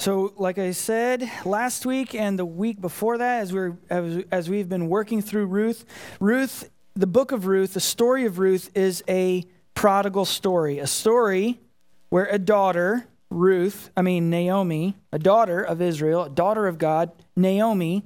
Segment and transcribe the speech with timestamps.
[0.00, 4.48] So, like I said last week and the week before that, as we're as, as
[4.48, 5.84] we've been working through Ruth,
[6.18, 9.44] Ruth, the book of Ruth, the story of Ruth is a
[9.74, 11.60] prodigal story, a story
[12.08, 17.10] where a daughter, Ruth, I mean Naomi, a daughter of Israel, a daughter of God,
[17.36, 18.02] Naomi,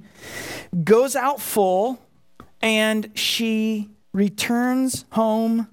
[0.83, 1.97] goes out full
[2.61, 5.69] and she returns home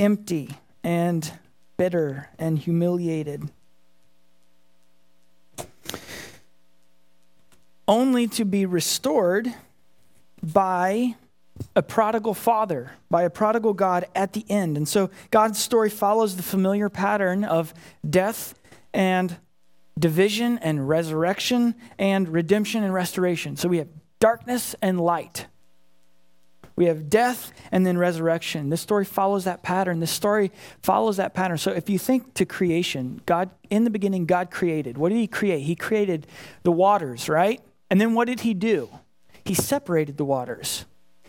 [0.00, 0.50] empty
[0.82, 1.32] and
[1.76, 3.48] bitter and humiliated.
[7.86, 9.52] Only to be restored
[10.42, 11.14] by
[11.76, 14.76] a prodigal father, by a prodigal God at the end.
[14.76, 17.74] And so God's story follows the familiar pattern of
[18.08, 18.54] death
[18.92, 19.36] and
[19.98, 23.56] division and resurrection and redemption and restoration.
[23.56, 25.46] So we have darkness and light.
[26.74, 28.70] We have death and then resurrection.
[28.70, 30.00] This story follows that pattern.
[30.00, 30.50] This story
[30.82, 31.58] follows that pattern.
[31.58, 34.96] So if you think to creation, God, in the beginning, God created.
[34.96, 35.60] What did He create?
[35.60, 36.26] He created
[36.62, 37.60] the waters, right?
[37.92, 38.88] And then what did he do?
[39.44, 40.86] He separated the waters.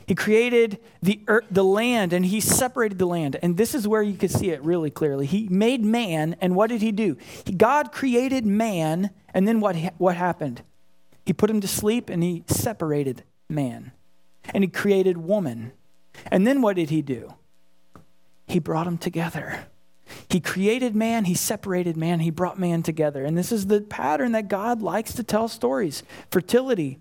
[0.07, 3.37] He created the earth, the land and he separated the land.
[3.43, 5.25] And this is where you can see it really clearly.
[5.25, 7.17] He made man, and what did he do?
[7.43, 10.61] He, God created man, and then what, what happened?
[11.25, 13.91] He put him to sleep and he separated man.
[14.53, 15.73] And he created woman.
[16.31, 17.33] And then what did he do?
[18.47, 19.65] He brought them together.
[20.29, 23.23] He created man, he separated man, he brought man together.
[23.23, 26.03] And this is the pattern that God likes to tell stories.
[26.31, 26.99] Fertility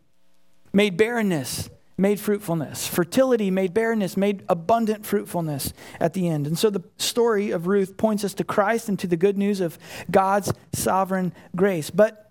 [0.73, 2.87] made barrenness, made fruitfulness.
[2.87, 6.47] Fertility made barrenness, made abundant fruitfulness at the end.
[6.47, 9.61] And so the story of Ruth points us to Christ and to the good news
[9.61, 9.79] of
[10.11, 11.91] God's sovereign grace.
[11.91, 12.31] But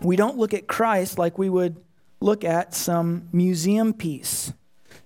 [0.00, 1.76] we don't look at Christ like we would
[2.20, 4.52] look at some museum piece.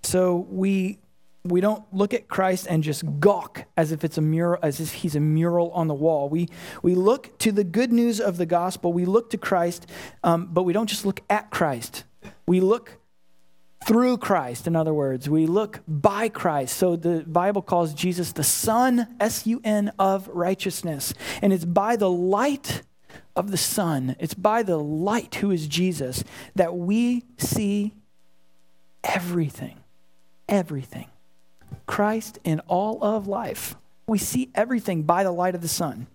[0.03, 0.99] So we
[1.45, 4.93] we don't look at Christ and just gawk as if it's a mural, as if
[4.93, 6.29] he's a mural on the wall.
[6.29, 6.49] We,
[6.83, 8.93] we look to the good news of the gospel.
[8.93, 9.89] We look to Christ,
[10.25, 12.05] um, but we don't just look at Christ.
[12.47, 12.99] We look
[13.87, 15.31] through Christ, in other words.
[15.31, 16.77] We look by Christ.
[16.77, 21.15] So the Bible calls Jesus the Son, S U N, of righteousness.
[21.41, 22.83] And it's by the light
[23.37, 26.25] of the Son, it's by the light who is Jesus,
[26.57, 27.95] that we see
[29.05, 29.79] everything.
[30.49, 31.07] Everything.
[31.87, 33.77] Christ in all of life.
[34.07, 36.07] We see everything by the light of the sun.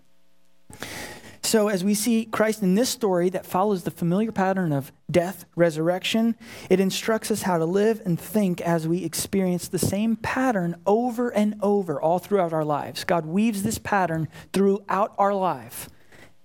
[1.44, 5.44] So, as we see Christ in this story that follows the familiar pattern of death,
[5.54, 6.36] resurrection,
[6.70, 11.28] it instructs us how to live and think as we experience the same pattern over
[11.28, 13.04] and over all throughout our lives.
[13.04, 15.90] God weaves this pattern throughout our life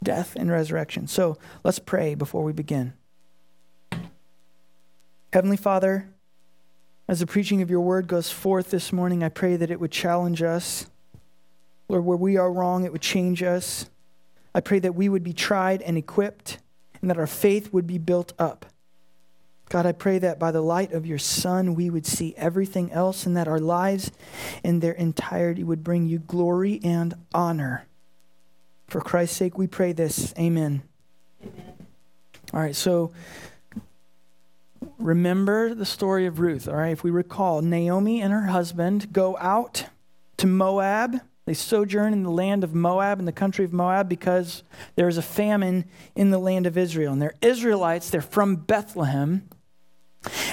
[0.03, 1.08] death and resurrection.
[1.08, 2.94] So, let's pray before we begin.
[5.31, 6.09] Heavenly Father,
[7.09, 9.92] as the preaching of your word goes forth this morning, I pray that it would
[9.92, 10.86] challenge us.
[11.88, 13.90] Lord, where we are wrong, it would change us.
[14.53, 16.59] I pray that we would be tried and equipped
[17.02, 18.68] and that our faith would be built up.
[19.70, 23.26] God, I pray that by the light of your Son, we would see everything else
[23.26, 24.12] and that our lives
[24.64, 27.88] in their entirety would bring you glory and honor.
[28.88, 30.31] For Christ's sake, we pray this.
[30.38, 30.84] Amen.
[31.41, 31.74] Amen.
[32.53, 33.12] All right, so
[35.09, 36.92] remember the story of Ruth, all right?
[36.92, 39.86] If we recall, Naomi and her husband go out
[40.38, 41.22] to Moab.
[41.46, 44.62] They sojourn in the land of Moab, in the country of Moab, because
[44.96, 47.12] there is a famine in the land of Israel.
[47.12, 49.50] And they're Israelites, they're from Bethlehem.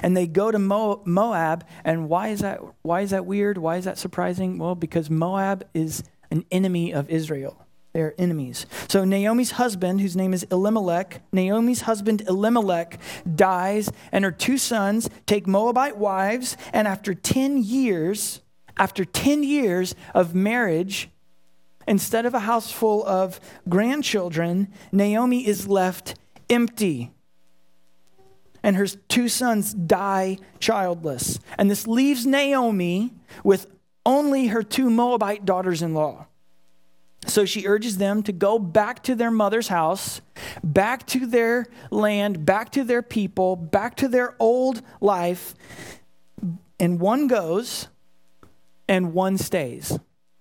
[0.02, 3.58] And they go to Moab, and why is that why is that weird?
[3.58, 4.58] Why is that surprising?
[4.58, 7.65] Well, because Moab is an enemy of Israel
[7.96, 8.66] their enemies.
[8.88, 13.00] So Naomi's husband, whose name is Elimelech, Naomi's husband Elimelech
[13.34, 18.42] dies, and her two sons take Moabite wives, and after 10 years,
[18.76, 21.08] after 10 years of marriage,
[21.88, 26.16] instead of a house full of grandchildren, Naomi is left
[26.50, 27.10] empty.
[28.62, 31.38] And her two sons die childless.
[31.56, 33.68] And this leaves Naomi with
[34.04, 36.26] only her two Moabite daughters in law.
[37.26, 40.20] So she urges them to go back to their mother's house,
[40.62, 45.54] back to their land, back to their people, back to their old life.
[46.78, 47.88] And one goes
[48.88, 49.98] and one stays.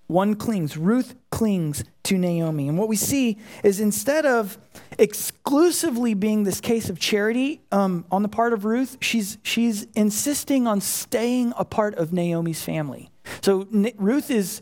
[0.07, 0.77] One clings.
[0.77, 2.67] Ruth clings to Naomi.
[2.67, 4.59] And what we see is instead of
[4.99, 10.67] exclusively being this case of charity um, on the part of Ruth, she's, she's insisting
[10.67, 13.09] on staying a part of Naomi's family.
[13.41, 13.67] So
[13.97, 14.61] Ruth is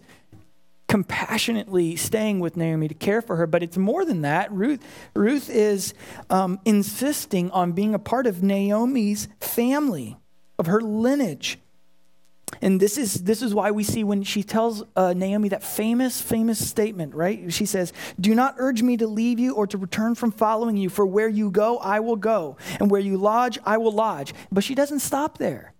[0.93, 4.51] compassionately staying with Naomi to care for her, but it's more than that.
[4.51, 4.79] Ruth,
[5.15, 5.95] Ruth is
[6.29, 10.17] um, insisting on being a part of Naomi's family,
[10.59, 11.57] of her lineage.
[12.61, 16.21] And this is, this is why we see when she tells uh, Naomi that famous,
[16.21, 17.51] famous statement, right?
[17.51, 20.89] She says, Do not urge me to leave you or to return from following you,
[20.89, 24.35] for where you go, I will go, and where you lodge, I will lodge.
[24.51, 25.72] But she doesn't stop there.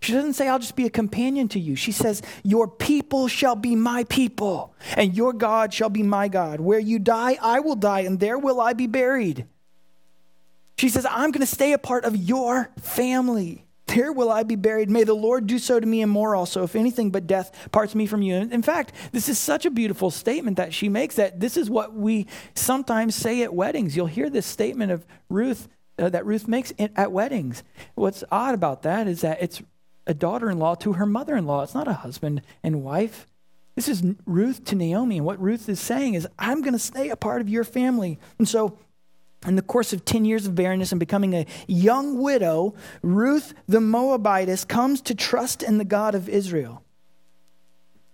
[0.00, 1.74] She doesn't say, I'll just be a companion to you.
[1.76, 6.60] She says, Your people shall be my people, and your God shall be my God.
[6.60, 9.46] Where you die, I will die, and there will I be buried.
[10.78, 13.66] She says, I'm going to stay a part of your family.
[13.86, 14.90] There will I be buried.
[14.90, 17.94] May the Lord do so to me and more also, if anything but death parts
[17.94, 18.34] me from you.
[18.34, 21.94] In fact, this is such a beautiful statement that she makes that this is what
[21.94, 23.96] we sometimes say at weddings.
[23.96, 25.68] You'll hear this statement of Ruth
[25.98, 27.62] uh, that Ruth makes at weddings.
[27.94, 29.62] What's odd about that is that it's
[30.06, 33.26] a daughter in law to her mother in law, it's not a husband and wife.
[33.74, 35.18] This is Ruth to Naomi.
[35.18, 38.18] And what Ruth is saying is, I'm going to stay a part of your family.
[38.38, 38.78] And so
[39.46, 43.80] in the course of 10 years of barrenness and becoming a young widow, Ruth the
[43.80, 46.82] Moabitess comes to trust in the God of Israel.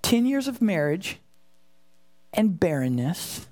[0.02, 1.20] 10 years of marriage
[2.32, 3.46] and barrenness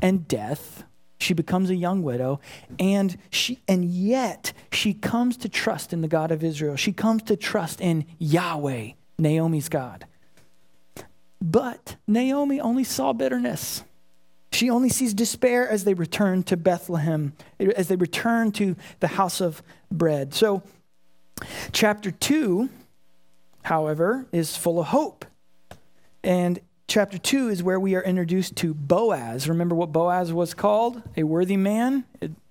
[0.00, 0.84] and death.
[1.22, 2.40] She becomes a young widow,
[2.78, 6.74] and, she, and yet she comes to trust in the God of Israel.
[6.76, 10.06] She comes to trust in Yahweh, Naomi's God.
[11.40, 13.84] But Naomi only saw bitterness.
[14.50, 19.40] She only sees despair as they return to Bethlehem, as they return to the house
[19.40, 20.34] of bread.
[20.34, 20.62] So,
[21.70, 22.68] chapter 2,
[23.62, 25.24] however, is full of hope.
[26.24, 26.60] And
[26.92, 29.48] chapter 2 is where we are introduced to Boaz.
[29.48, 31.02] Remember what Boaz was called?
[31.16, 32.04] A worthy man.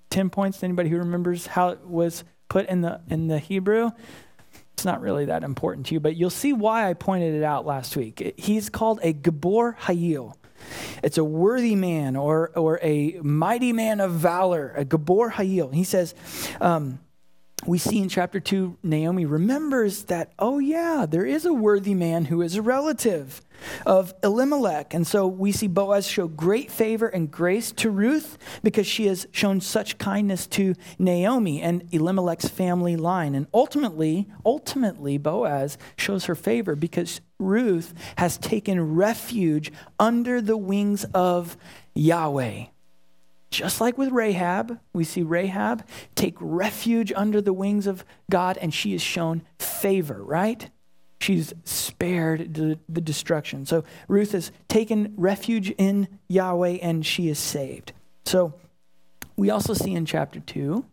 [0.10, 3.92] 10 points to anybody who remembers how it was put in the, in the Hebrew.
[4.74, 7.68] It's not really that important to you, but you'll see why I pointed it out
[7.68, 8.34] last week.
[8.36, 10.34] He's called a Gabor Hayil.
[11.04, 15.72] It's a worthy man or, or a mighty man of valor, a Gabor Hayil.
[15.72, 16.16] He says,
[16.60, 16.98] um,
[17.66, 22.26] we see in chapter 2, Naomi remembers that, oh, yeah, there is a worthy man
[22.26, 23.42] who is a relative
[23.86, 24.94] of Elimelech.
[24.94, 29.28] And so we see Boaz show great favor and grace to Ruth because she has
[29.32, 33.36] shown such kindness to Naomi and Elimelech's family line.
[33.36, 41.06] And ultimately, ultimately, Boaz shows her favor because Ruth has taken refuge under the wings
[41.14, 41.58] of
[41.94, 42.66] Yahweh.
[43.52, 48.74] Just like with Rahab, we see Rahab take refuge under the wings of God and
[48.74, 50.70] she is shown favor, right?
[51.20, 53.66] She's spared the, the destruction.
[53.66, 57.92] So Ruth has taken refuge in Yahweh and she is saved.
[58.26, 58.54] So
[59.36, 60.86] we also see in chapter 2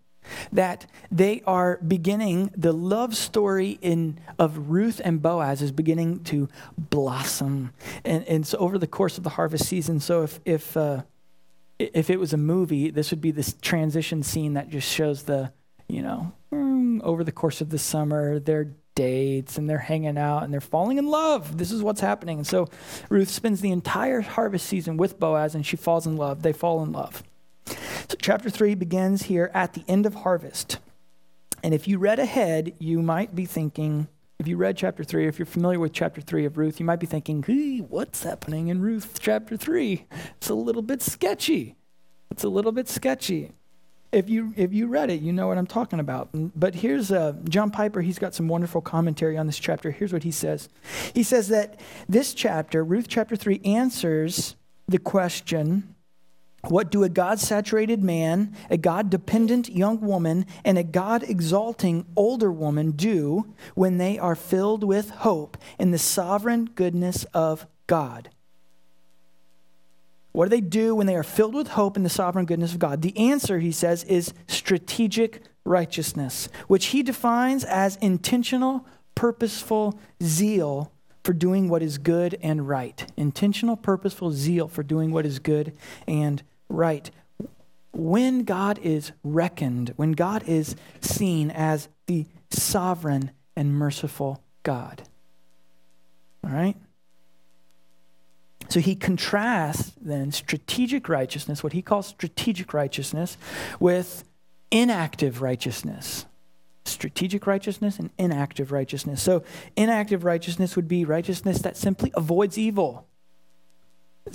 [0.52, 6.48] that they are beginning the love story in of Ruth and Boaz is beginning to
[6.76, 7.72] blossom
[8.04, 11.02] and, and so over the course of the harvest season so if if uh,
[11.78, 15.52] if it was a movie, this would be this transition scene that just shows the,
[15.88, 16.32] you know,
[17.02, 20.98] over the course of the summer, their dates and they're hanging out and they're falling
[20.98, 21.56] in love.
[21.56, 22.38] This is what's happening.
[22.38, 22.66] And so
[23.08, 26.42] Ruth spends the entire harvest season with Boaz and she falls in love.
[26.42, 27.22] They fall in love.
[27.66, 30.78] So chapter 3 begins here at the end of harvest.
[31.62, 35.38] And if you read ahead, you might be thinking, if you read chapter 3, if
[35.38, 38.80] you're familiar with chapter 3 of Ruth, you might be thinking, hey, what's happening in
[38.80, 40.06] Ruth chapter 3?
[40.36, 41.76] It's a little bit sketchy.
[42.30, 43.50] It's a little bit sketchy.
[44.12, 46.28] If you, if you read it, you know what I'm talking about.
[46.32, 48.00] But here's uh, John Piper.
[48.00, 49.90] He's got some wonderful commentary on this chapter.
[49.90, 50.68] Here's what he says
[51.14, 54.54] He says that this chapter, Ruth chapter 3, answers
[54.86, 55.96] the question
[56.70, 62.06] what do a God saturated man, a God dependent young woman, and a God exalting
[62.16, 68.30] older woman do when they are filled with hope in the sovereign goodness of God?
[70.32, 72.78] What do they do when they are filled with hope in the sovereign goodness of
[72.78, 73.02] God?
[73.02, 80.92] The answer, he says, is strategic righteousness, which he defines as intentional, purposeful zeal
[81.24, 83.10] for doing what is good and right.
[83.16, 85.76] Intentional, purposeful zeal for doing what is good
[86.06, 87.10] and right.
[87.92, 95.02] When God is reckoned, when God is seen as the sovereign and merciful God.
[96.44, 96.76] All right?
[98.68, 103.38] So he contrasts then strategic righteousness, what he calls strategic righteousness,
[103.80, 104.24] with
[104.70, 106.26] inactive righteousness
[106.88, 109.22] strategic righteousness and inactive righteousness.
[109.22, 109.44] So,
[109.76, 113.07] inactive righteousness would be righteousness that simply avoids evil.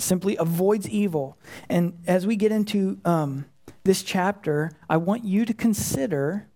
[0.00, 1.36] Simply avoids evil.
[1.68, 3.46] And as we get into um,
[3.84, 6.46] this chapter, I want you to consider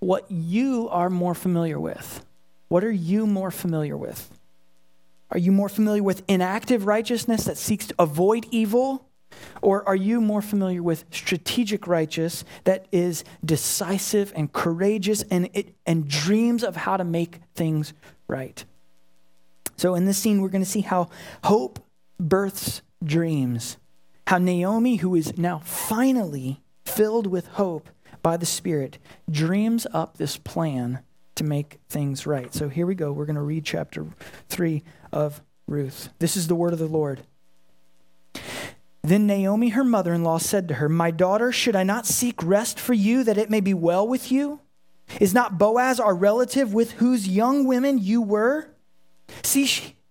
[0.00, 2.24] what you are more familiar with.
[2.68, 4.30] What are you more familiar with?
[5.30, 9.08] Are you more familiar with inactive righteousness that seeks to avoid evil?
[9.62, 15.74] Or are you more familiar with strategic righteous that is decisive and courageous and, it,
[15.86, 17.92] and dreams of how to make things
[18.28, 18.64] right?
[19.76, 21.08] So, in this scene, we're going to see how
[21.42, 21.80] hope
[22.18, 23.76] births dreams.
[24.26, 27.90] How Naomi, who is now finally filled with hope
[28.22, 28.98] by the Spirit,
[29.30, 31.00] dreams up this plan
[31.34, 32.54] to make things right.
[32.54, 33.12] So, here we go.
[33.12, 34.06] We're going to read chapter
[34.48, 36.10] 3 of Ruth.
[36.18, 37.22] This is the word of the Lord.
[39.02, 42.42] Then Naomi, her mother in law, said to her, My daughter, should I not seek
[42.42, 44.60] rest for you that it may be well with you?
[45.20, 48.68] Is not Boaz our relative with whose young women you were?
[49.42, 49.93] See,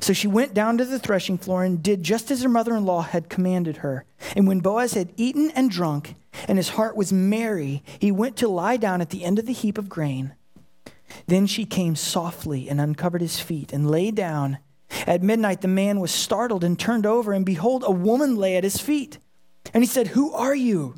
[0.00, 2.84] So she went down to the threshing floor and did just as her mother in
[2.84, 4.04] law had commanded her.
[4.34, 6.14] And when Boaz had eaten and drunk,
[6.48, 9.52] and his heart was merry, he went to lie down at the end of the
[9.52, 10.34] heap of grain.
[11.26, 14.58] Then she came softly and uncovered his feet and lay down
[15.06, 18.64] at midnight, the man was startled and turned over, and behold, a woman lay at
[18.64, 19.18] his feet.
[19.74, 20.94] And he said, Who are you?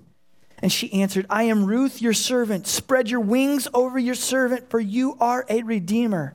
[0.61, 2.67] And she answered, I am Ruth, your servant.
[2.67, 6.35] Spread your wings over your servant, for you are a redeemer.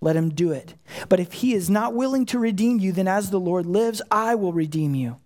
[0.00, 0.74] let him do it.
[1.08, 4.34] But if he is not willing to redeem you, then as the Lord lives, I
[4.34, 5.16] will redeem you.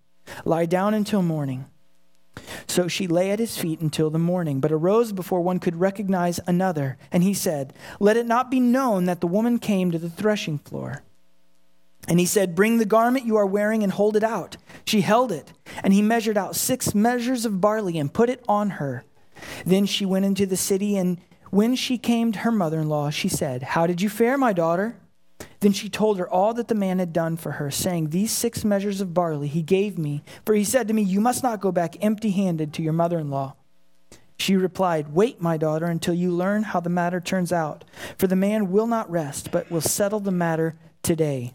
[0.44, 1.66] Lie down until morning.
[2.66, 6.40] So she lay at his feet until the morning, but arose before one could recognize
[6.46, 6.96] another.
[7.10, 10.58] And he said, Let it not be known that the woman came to the threshing
[10.58, 11.02] floor.
[12.08, 14.56] And he said, Bring the garment you are wearing and hold it out.
[14.86, 15.52] She held it,
[15.84, 19.04] and he measured out six measures of barley and put it on her.
[19.66, 21.18] Then she went into the city, and
[21.52, 24.54] when she came to her mother in law, she said, How did you fare, my
[24.54, 24.96] daughter?
[25.60, 28.64] Then she told her all that the man had done for her, saying, These six
[28.64, 31.70] measures of barley he gave me, for he said to me, You must not go
[31.70, 33.54] back empty handed to your mother in law.
[34.38, 37.84] She replied, Wait, my daughter, until you learn how the matter turns out,
[38.16, 41.52] for the man will not rest, but will settle the matter today.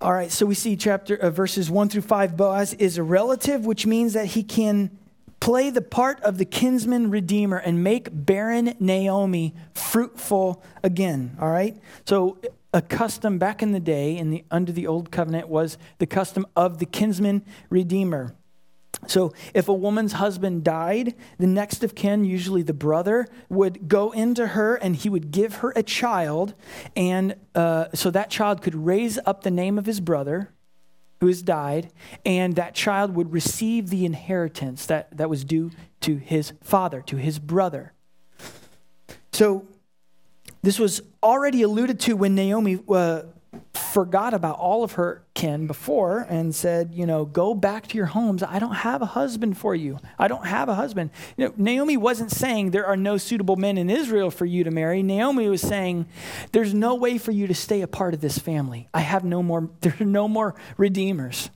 [0.00, 3.66] All right, so we see chapter uh, verses 1 through 5 Boaz is a relative,
[3.66, 4.96] which means that he can
[5.40, 11.36] play the part of the kinsman redeemer and make barren Naomi fruitful again.
[11.40, 11.76] All right?
[12.06, 12.38] So,
[12.72, 16.46] a custom back in the day, in the, under the old covenant, was the custom
[16.54, 18.36] of the kinsman redeemer.
[19.06, 24.12] So, if a woman's husband died, the next of kin, usually the brother, would go
[24.12, 26.54] into her and he would give her a child.
[26.94, 30.52] And uh, so that child could raise up the name of his brother
[31.20, 31.92] who has died,
[32.24, 37.16] and that child would receive the inheritance that, that was due to his father, to
[37.16, 37.92] his brother.
[39.32, 39.66] So,
[40.62, 43.22] this was already alluded to when Naomi uh,
[43.74, 48.06] forgot about all of her kin before and said, you know, go back to your
[48.06, 48.42] homes.
[48.42, 49.98] I don't have a husband for you.
[50.18, 51.10] I don't have a husband.
[51.36, 54.70] You know, Naomi wasn't saying there are no suitable men in Israel for you to
[54.70, 55.02] marry.
[55.02, 56.06] Naomi was saying
[56.52, 58.88] there's no way for you to stay a part of this family.
[58.94, 61.50] I have no more, there are no more redeemers.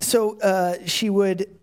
[0.00, 1.55] So uh, she would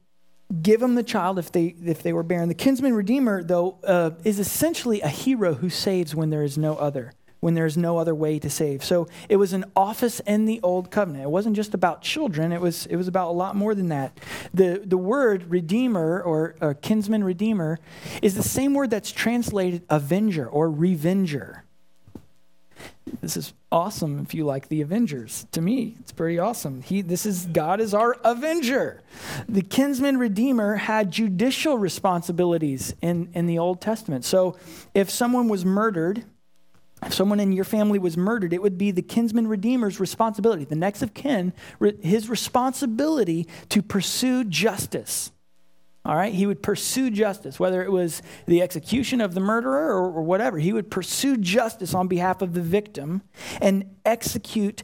[0.61, 2.49] give them the child if they if they were barren.
[2.49, 6.75] The kinsman redeemer, though, uh, is essentially a hero who saves when there is no
[6.75, 8.83] other, when there is no other way to save.
[8.83, 11.23] So it was an office in the old covenant.
[11.23, 12.51] It wasn't just about children.
[12.51, 14.17] It was it was about a lot more than that.
[14.53, 17.79] The the word redeemer or, or kinsman redeemer
[18.21, 21.62] is the same word that's translated avenger or revenger.
[23.21, 25.45] This is awesome if you like the Avengers.
[25.51, 26.81] To me, it's pretty awesome.
[26.81, 29.01] He, this is God is our Avenger.
[29.47, 34.25] The kinsman redeemer had judicial responsibilities in, in the Old Testament.
[34.25, 34.57] So
[34.93, 36.23] if someone was murdered,
[37.05, 40.75] if someone in your family was murdered, it would be the kinsman redeemer's responsibility, the
[40.75, 41.51] next of kin,
[42.01, 45.32] his responsibility to pursue justice.
[46.05, 50.11] All right, he would pursue justice, whether it was the execution of the murderer or,
[50.11, 50.59] or, whatever.
[50.59, 53.21] He would pursue justice on behalf of the victim
[53.61, 54.83] and execute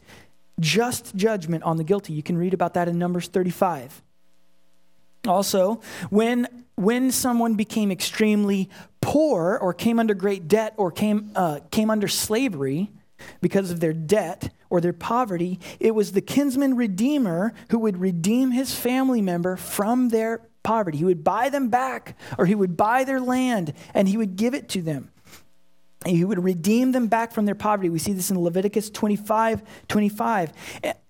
[0.60, 2.14] just judgment on the guilty.
[2.14, 4.02] You can read about that in Numbers 35.
[5.26, 8.70] Also, when, when someone became extremely
[9.02, 12.90] poor or came under great debt or came, uh, came under slavery
[13.42, 18.52] because of their debt or their poverty, it was the kinsman redeemer who would redeem
[18.52, 20.98] his family member from their poverty.
[20.98, 24.54] He would buy them back or he would buy their land and he would give
[24.54, 25.10] it to them.
[26.06, 27.90] He would redeem them back from their poverty.
[27.90, 30.52] We see this in Leviticus 25, 25.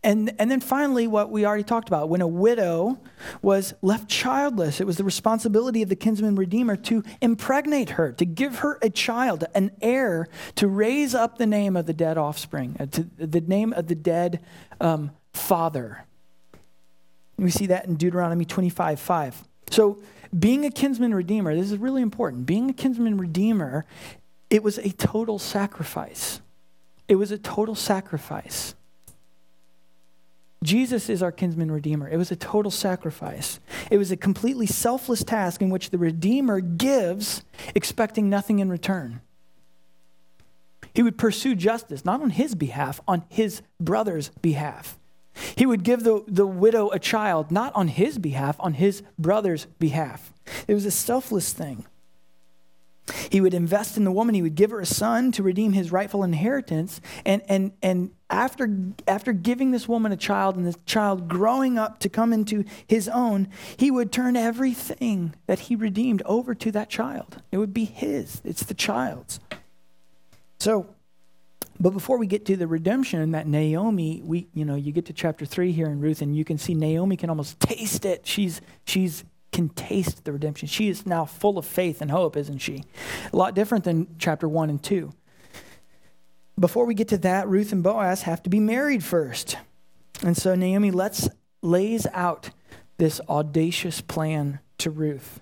[0.02, 2.98] And, and then finally, what we already talked about when a widow
[3.40, 8.24] was left childless, it was the responsibility of the kinsman redeemer to impregnate her, to
[8.24, 10.26] give her a child, an heir,
[10.56, 13.94] to raise up the name of the dead offspring, uh, to the name of the
[13.94, 14.40] dead
[14.80, 16.04] um, father.
[17.40, 19.44] We see that in Deuteronomy 25, 5.
[19.70, 20.02] So,
[20.38, 22.46] being a kinsman redeemer, this is really important.
[22.46, 23.84] Being a kinsman redeemer
[24.50, 26.40] it was a total sacrifice.
[27.08, 28.74] It was a total sacrifice.
[30.62, 32.08] Jesus is our kinsman redeemer.
[32.08, 33.60] It was a total sacrifice.
[33.90, 37.42] It was a completely selfless task in which the redeemer gives,
[37.74, 39.22] expecting nothing in return.
[40.92, 44.98] He would pursue justice, not on his behalf, on his brother's behalf.
[45.56, 49.66] He would give the, the widow a child, not on his behalf, on his brother's
[49.78, 50.32] behalf.
[50.66, 51.86] It was a selfless thing.
[53.30, 54.34] He would invest in the woman.
[54.34, 57.00] He would give her a son to redeem his rightful inheritance.
[57.24, 58.68] And, and, and after,
[59.08, 63.08] after giving this woman a child and this child growing up to come into his
[63.08, 67.42] own, he would turn everything that he redeemed over to that child.
[67.50, 69.40] It would be his, it's the child's.
[70.58, 70.94] So,
[71.80, 75.14] but before we get to the redemption that Naomi, we, you know, you get to
[75.14, 78.26] chapter three here in Ruth, and you can see Naomi can almost taste it.
[78.26, 80.68] She's, she's can taste the redemption.
[80.68, 82.84] She is now full of faith and hope, isn't she?
[83.32, 85.10] A lot different than chapter 1 and 2.
[86.58, 89.56] Before we get to that, Ruth and Boaz have to be married first.
[90.22, 91.28] And so Naomi lets,
[91.62, 92.50] lays out
[92.98, 95.40] this audacious plan to Ruth.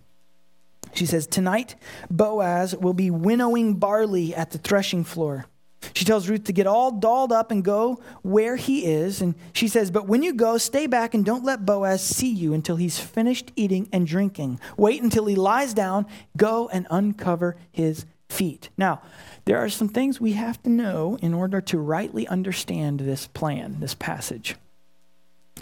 [0.94, 1.74] She says, Tonight,
[2.08, 5.46] Boaz will be winnowing barley at the threshing floor.
[5.94, 9.20] She tells Ruth to get all dolled up and go where he is.
[9.20, 12.52] And she says, But when you go, stay back and don't let Boaz see you
[12.52, 14.60] until he's finished eating and drinking.
[14.76, 16.06] Wait until he lies down.
[16.36, 18.70] Go and uncover his feet.
[18.76, 19.02] Now,
[19.44, 23.80] there are some things we have to know in order to rightly understand this plan,
[23.80, 24.56] this passage.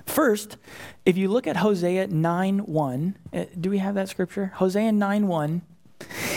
[0.05, 0.57] First,
[1.05, 4.53] if you look at Hosea 9 1, uh, do we have that scripture?
[4.57, 5.63] Hosea 9 1.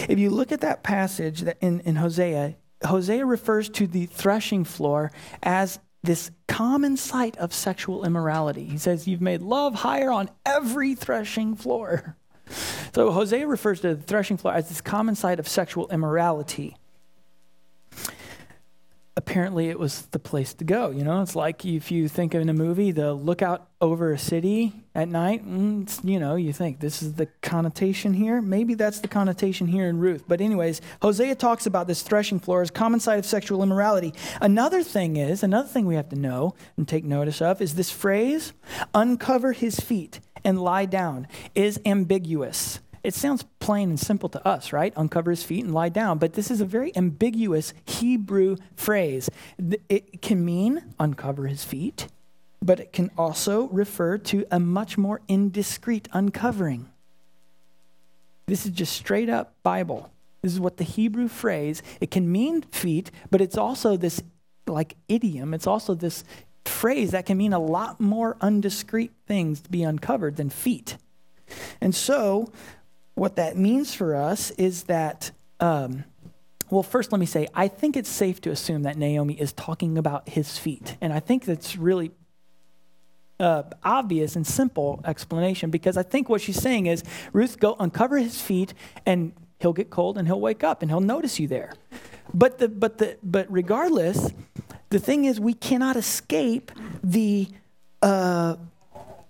[0.07, 5.11] If you look at that passage in, in Hosea, Hosea refers to the threshing floor
[5.43, 8.65] as this common site of sexual immorality.
[8.65, 12.15] He says, You've made love higher on every threshing floor.
[12.95, 16.75] So Hosea refers to the threshing floor as this common site of sexual immorality
[19.15, 20.91] apparently it was the place to go.
[20.91, 24.73] You know, it's like if you think in a movie, the lookout over a city
[24.95, 28.41] at night, mm, you know, you think this is the connotation here.
[28.41, 30.23] Maybe that's the connotation here in Ruth.
[30.27, 34.13] But, anyways, Hosea talks about this threshing floor as common site of sexual immorality.
[34.41, 37.91] Another thing is, another thing we have to know and take notice of is this
[37.91, 38.53] phrase,
[38.93, 42.79] uncover his feet and lie down, is ambiguous.
[43.03, 44.93] It sounds plain and simple to us, right?
[44.95, 46.17] Uncover his feet and lie down.
[46.17, 49.29] But this is a very ambiguous Hebrew phrase.
[49.87, 52.07] It can mean uncover his feet,
[52.61, 56.89] but it can also refer to a much more indiscreet uncovering.
[58.47, 60.11] This is just straight up Bible.
[60.41, 64.21] This is what the Hebrew phrase, it can mean feet, but it's also this
[64.67, 65.53] like idiom.
[65.53, 66.23] It's also this
[66.65, 70.97] phrase that can mean a lot more undiscreet things to be uncovered than feet.
[71.81, 72.51] And so
[73.19, 76.05] what that means for us is that, um,
[76.69, 79.97] well, first let me say, I think it's safe to assume that Naomi is talking
[79.97, 80.95] about his feet.
[81.01, 82.11] And I think that's really
[83.39, 87.03] uh, obvious and simple explanation because I think what she's saying is,
[87.33, 88.73] Ruth, go uncover his feet
[89.05, 91.73] and he'll get cold and he'll wake up and he'll notice you there.
[92.33, 94.31] But, the, but, the, but regardless,
[94.89, 96.71] the thing is, we cannot escape
[97.03, 97.47] the
[98.01, 98.55] uh,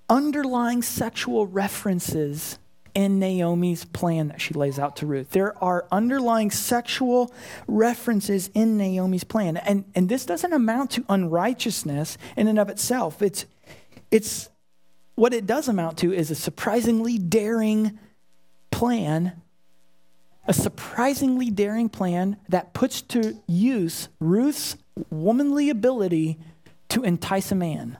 [0.10, 2.60] underlying sexual references
[3.00, 5.30] in Naomi's plan that she lays out to Ruth.
[5.30, 7.34] There are underlying sexual
[7.66, 9.56] references in Naomi's plan.
[9.56, 13.22] And, and this doesn't amount to unrighteousness in and of itself.
[13.22, 13.46] It's,
[14.12, 14.50] it's
[15.16, 17.98] what it does amount to is a surprisingly daring
[18.70, 19.42] plan,
[20.46, 24.76] a surprisingly daring plan that puts to use Ruth's
[25.10, 26.38] womanly ability
[26.90, 27.98] to entice a man.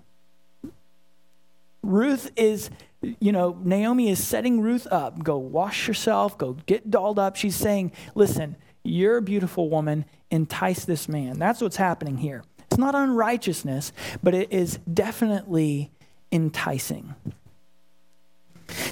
[1.82, 2.70] Ruth is
[3.02, 5.24] you know, Naomi is setting Ruth up.
[5.24, 7.36] Go wash yourself, go get dolled up.
[7.36, 11.40] She's saying, listen, you're a beautiful woman, entice this man.
[11.40, 12.44] That's what's happening here.
[12.66, 15.92] It's not unrighteousness, but it is definitely
[16.32, 17.16] enticing.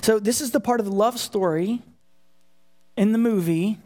[0.01, 1.83] So, this is the part of the love story
[2.95, 3.77] in the movie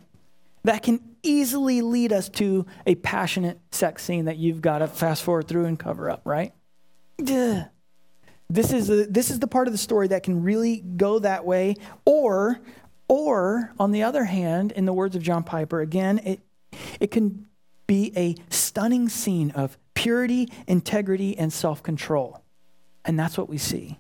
[0.64, 5.24] that can easily lead us to a passionate sex scene that you've got to fast
[5.24, 6.54] forward through and cover up, right?
[7.22, 7.66] Duh.
[8.52, 11.46] This is, a, this is the part of the story that can really go that
[11.46, 11.76] way.
[12.04, 12.60] Or,
[13.08, 16.42] or on the other hand, in the words of John Piper, again, it,
[17.00, 17.46] it can
[17.88, 22.42] be a stunning scene of purity, integrity, and self control.
[23.06, 23.98] And that's what we see.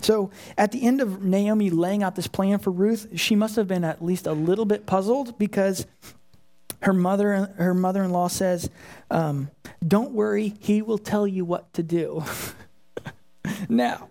[0.00, 3.66] So at the end of Naomi laying out this plan for Ruth, she must have
[3.66, 5.86] been at least a little bit puzzled because
[6.82, 8.70] her mother her mother-in-law says,
[9.10, 9.50] um,
[9.86, 12.22] "Don't worry, he will tell you what to do."
[13.68, 14.10] now,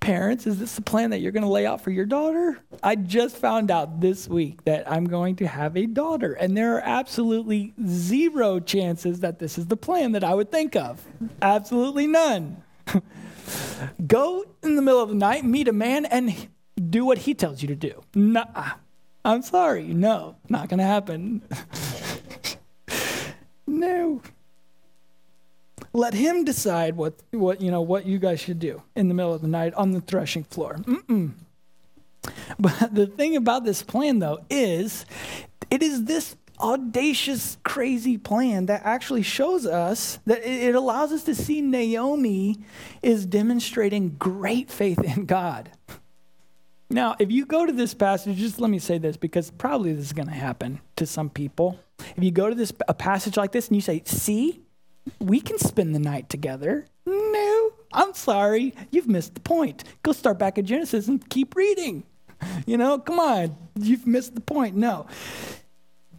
[0.00, 2.58] parents, is this the plan that you're going to lay out for your daughter?
[2.82, 6.76] I just found out this week that I'm going to have a daughter, and there
[6.76, 11.04] are absolutely zero chances that this is the plan that I would think of.
[11.40, 12.62] Absolutely none.
[14.06, 16.48] Go in the middle of the night, meet a man, and
[16.90, 18.02] do what he tells you to do.
[18.14, 18.72] Nah,
[19.24, 19.84] I'm sorry.
[19.84, 21.42] No, not going to happen.
[23.66, 24.20] no.
[25.92, 29.34] Let him decide what, what, you know, what you guys should do in the middle
[29.34, 30.76] of the night on the threshing floor.
[30.76, 31.32] Mm-mm.
[32.58, 35.04] But the thing about this plan, though, is
[35.70, 41.34] it is this audacious, crazy plan that actually shows us that it allows us to
[41.34, 42.58] see Naomi
[43.02, 45.70] is demonstrating great faith in God.
[46.88, 50.06] Now, if you go to this passage, just let me say this because probably this
[50.06, 51.80] is going to happen to some people.
[52.16, 54.60] If you go to this a passage like this and you say, "See,
[55.18, 59.84] we can spend the night together." No, I'm sorry, you've missed the point.
[60.02, 62.04] Go start back at Genesis and keep reading.
[62.66, 64.74] You know, come on, you've missed the point.
[64.74, 65.06] No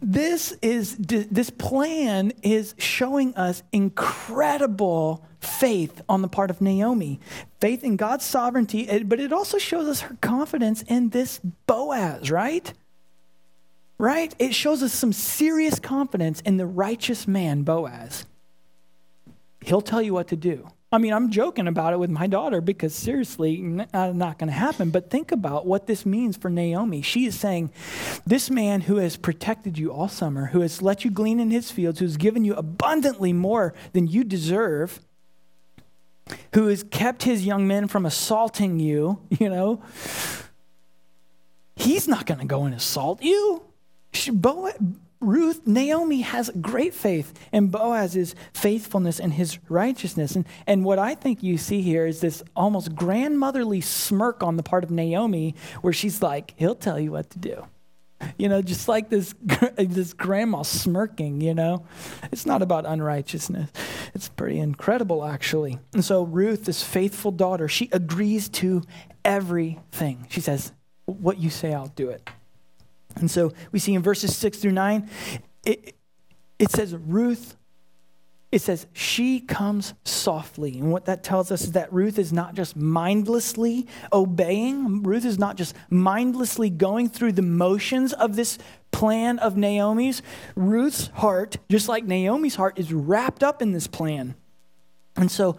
[0.04, 7.20] this is this plan is showing us incredible faith on the part of Naomi,
[7.60, 12.30] faith in God's sovereignty, eh, but it also shows us her confidence in this Boaz,
[12.30, 12.72] right?
[13.96, 14.34] Right?
[14.38, 18.26] It shows us some serious confidence in the righteous man, Boaz.
[19.64, 20.68] He'll tell you what to do.
[20.92, 24.52] I mean, I'm joking about it with my daughter because seriously, uh, not going to
[24.52, 24.90] happen.
[24.90, 27.00] But think about what this means for Naomi.
[27.00, 27.72] She is saying,
[28.26, 31.70] This man who has protected you all summer, who has let you glean in his
[31.70, 35.00] fields, who's given you abundantly more than you deserve,
[36.52, 39.82] who has kept his young men from assaulting you, you know,
[41.74, 43.62] he's not going to go and assault you.
[44.30, 44.74] Boaz,
[45.24, 50.36] Ruth, Naomi has great faith in Boaz's faithfulness and his righteousness.
[50.36, 54.62] And, and what I think you see here is this almost grandmotherly smirk on the
[54.62, 57.66] part of Naomi where she's like, he'll tell you what to do.
[58.38, 59.34] You know, just like this,
[59.76, 61.84] this grandma smirking, you know.
[62.32, 63.70] It's not about unrighteousness.
[64.14, 65.78] It's pretty incredible, actually.
[65.92, 68.82] And so Ruth, this faithful daughter, she agrees to
[69.24, 70.26] everything.
[70.30, 70.72] She says,
[71.06, 72.28] What you say, I'll do it.
[73.16, 75.08] And so we see in verses six through nine,
[75.64, 75.94] it,
[76.58, 77.56] it says, Ruth,
[78.52, 80.78] it says, she comes softly.
[80.78, 85.38] And what that tells us is that Ruth is not just mindlessly obeying, Ruth is
[85.38, 88.58] not just mindlessly going through the motions of this
[88.92, 90.22] plan of Naomi's.
[90.54, 94.36] Ruth's heart, just like Naomi's heart, is wrapped up in this plan.
[95.16, 95.56] And so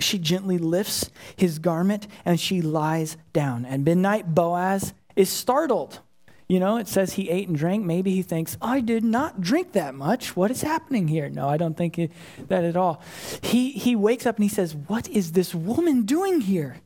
[0.00, 3.66] she gently lifts his garment and she lies down.
[3.66, 6.00] At midnight, Boaz is startled.
[6.48, 7.84] You know, it says he ate and drank.
[7.84, 10.34] Maybe he thinks, I did not drink that much.
[10.34, 11.28] What is happening here?
[11.28, 12.10] No, I don't think it,
[12.48, 13.02] that at all.
[13.42, 16.80] He, he wakes up and he says, What is this woman doing here?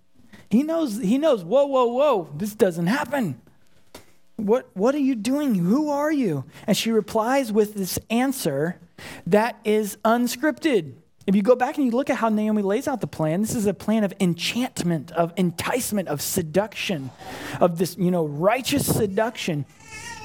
[0.52, 3.40] He knows, he knows, whoa, whoa, whoa, this doesn't happen.
[4.36, 5.54] What, what are you doing?
[5.54, 6.44] Who are you?
[6.66, 8.78] And she replies with this answer
[9.26, 10.92] that is unscripted.
[11.26, 13.54] If you go back and you look at how Naomi lays out the plan, this
[13.54, 17.10] is a plan of enchantment, of enticement, of seduction,
[17.60, 19.64] of this, you know, righteous seduction.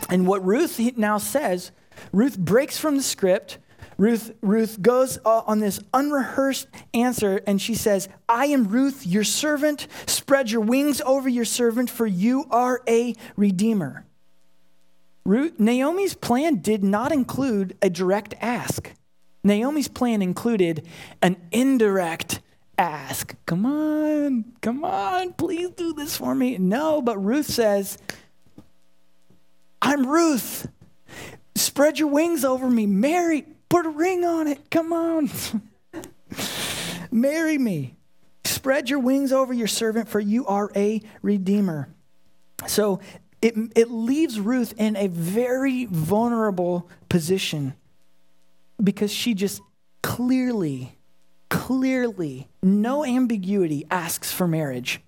[0.09, 1.71] And what Ruth now says,
[2.11, 3.59] Ruth breaks from the script.
[3.97, 9.23] Ruth, Ruth goes uh, on this unrehearsed answer and she says, I am Ruth, your
[9.23, 9.87] servant.
[10.05, 14.05] Spread your wings over your servant, for you are a redeemer.
[15.25, 18.93] Ruth, Naomi's plan did not include a direct ask.
[19.43, 20.85] Naomi's plan included
[21.21, 22.41] an indirect
[22.77, 23.35] ask.
[23.45, 26.57] Come on, come on, please do this for me.
[26.57, 27.97] No, but Ruth says,
[29.81, 30.67] I'm Ruth.
[31.55, 32.85] Spread your wings over me.
[32.85, 34.69] Marry, put a ring on it.
[34.69, 35.29] Come on.
[37.11, 37.95] Marry me.
[38.43, 41.89] Spread your wings over your servant, for you are a redeemer.
[42.67, 42.99] So
[43.41, 47.75] it, it leaves Ruth in a very vulnerable position
[48.81, 49.61] because she just
[50.01, 50.97] clearly,
[51.49, 55.01] clearly, no ambiguity asks for marriage.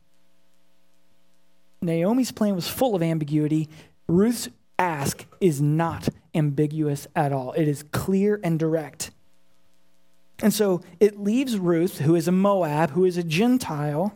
[1.82, 3.70] Naomi's plan was full of ambiguity.
[4.08, 9.12] Ruth's ask is not ambiguous at all, it is clear and direct.
[10.42, 14.14] And so it leaves Ruth, who is a Moab, who is a Gentile,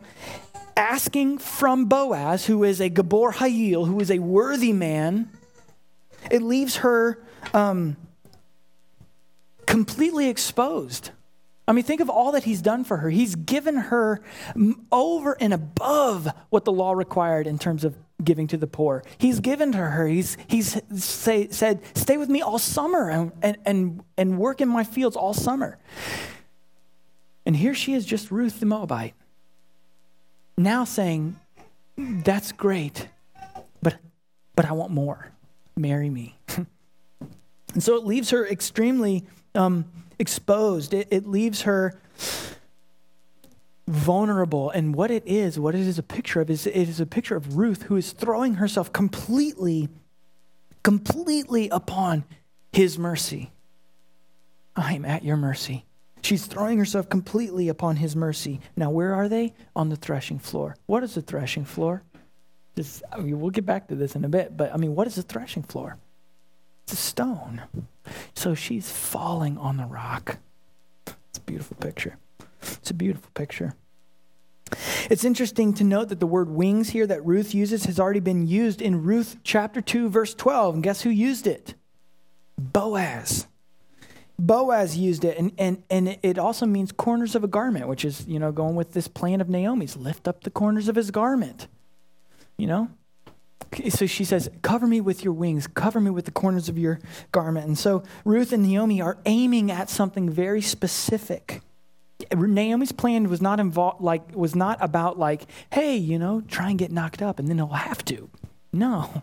[0.76, 5.28] asking from Boaz, who is a Gabor Hayil, who is a worthy man.
[6.30, 7.96] It leaves her um,
[9.74, 11.10] completely exposed.
[11.66, 13.10] I mean, think of all that he's done for her.
[13.10, 14.20] He's given her
[14.92, 19.02] over and above what the law required in terms of giving to the poor.
[19.18, 20.06] He's given to her.
[20.06, 24.68] He's, he's say, said, Stay with me all summer and, and, and, and work in
[24.68, 25.76] my fields all summer.
[27.44, 29.14] And here she is, just Ruth the Moabite,
[30.56, 31.34] now saying,
[31.98, 33.08] That's great,
[33.82, 33.96] but,
[34.54, 35.32] but I want more.
[35.76, 36.38] Marry me.
[36.56, 39.84] and so it leaves her extremely um,
[40.18, 40.94] exposed.
[40.94, 41.98] It, it leaves her
[43.86, 44.70] vulnerable.
[44.70, 47.36] And what it is, what it is a picture of, is it is a picture
[47.36, 49.88] of Ruth who is throwing herself completely,
[50.82, 52.24] completely upon
[52.72, 53.50] his mercy.
[54.76, 55.84] I'm at your mercy.
[56.22, 58.60] She's throwing herself completely upon his mercy.
[58.76, 59.52] Now, where are they?
[59.76, 60.76] On the threshing floor.
[60.86, 62.02] What is the threshing floor?
[62.74, 65.06] This, I mean, we'll get back to this in a bit, but I mean, what
[65.06, 65.98] is the threshing floor?
[66.84, 67.62] It's a stone.
[68.34, 70.38] So she's falling on the rock.
[71.06, 72.18] It's a beautiful picture.
[72.62, 73.74] It's a beautiful picture.
[75.10, 78.46] It's interesting to note that the word wings here that Ruth uses has already been
[78.46, 80.74] used in Ruth chapter 2, verse 12.
[80.74, 81.74] And guess who used it?
[82.58, 83.46] Boaz.
[84.38, 88.26] Boaz used it, and, and, and it also means corners of a garment, which is,
[88.26, 91.68] you know, going with this plan of Naomi's lift up the corners of his garment.
[92.56, 92.90] You know?
[93.90, 97.00] So she says, Cover me with your wings, cover me with the corners of your
[97.32, 97.66] garment.
[97.66, 101.60] And so Ruth and Naomi are aiming at something very specific.
[102.32, 106.78] Naomi's plan was not involved like was not about like, hey, you know, try and
[106.78, 108.30] get knocked up and then he'll have to.
[108.72, 109.22] No,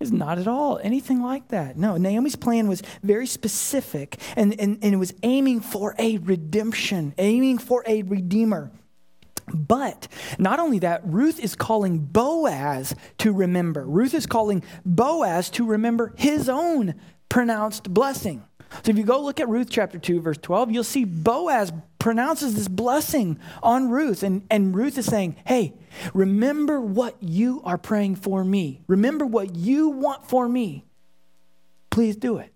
[0.00, 1.76] it's not at all anything like that.
[1.76, 7.14] No, Naomi's plan was very specific and, and, and it was aiming for a redemption,
[7.18, 8.70] aiming for a redeemer.
[9.52, 13.84] But not only that, Ruth is calling Boaz to remember.
[13.84, 16.94] Ruth is calling Boaz to remember his own
[17.28, 18.44] pronounced blessing.
[18.82, 22.54] So if you go look at Ruth chapter 2, verse 12, you'll see Boaz pronounces
[22.54, 24.22] this blessing on Ruth.
[24.22, 25.74] And, and Ruth is saying, Hey,
[26.14, 28.80] remember what you are praying for me.
[28.86, 30.84] Remember what you want for me.
[31.90, 32.52] Please do it.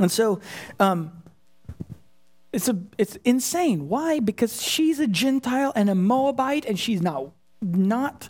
[0.00, 0.40] And so,
[0.80, 1.21] um,
[2.52, 3.88] it's, a, it's insane.
[3.88, 4.20] Why?
[4.20, 8.28] Because she's a Gentile and a Moabite, and she's not, not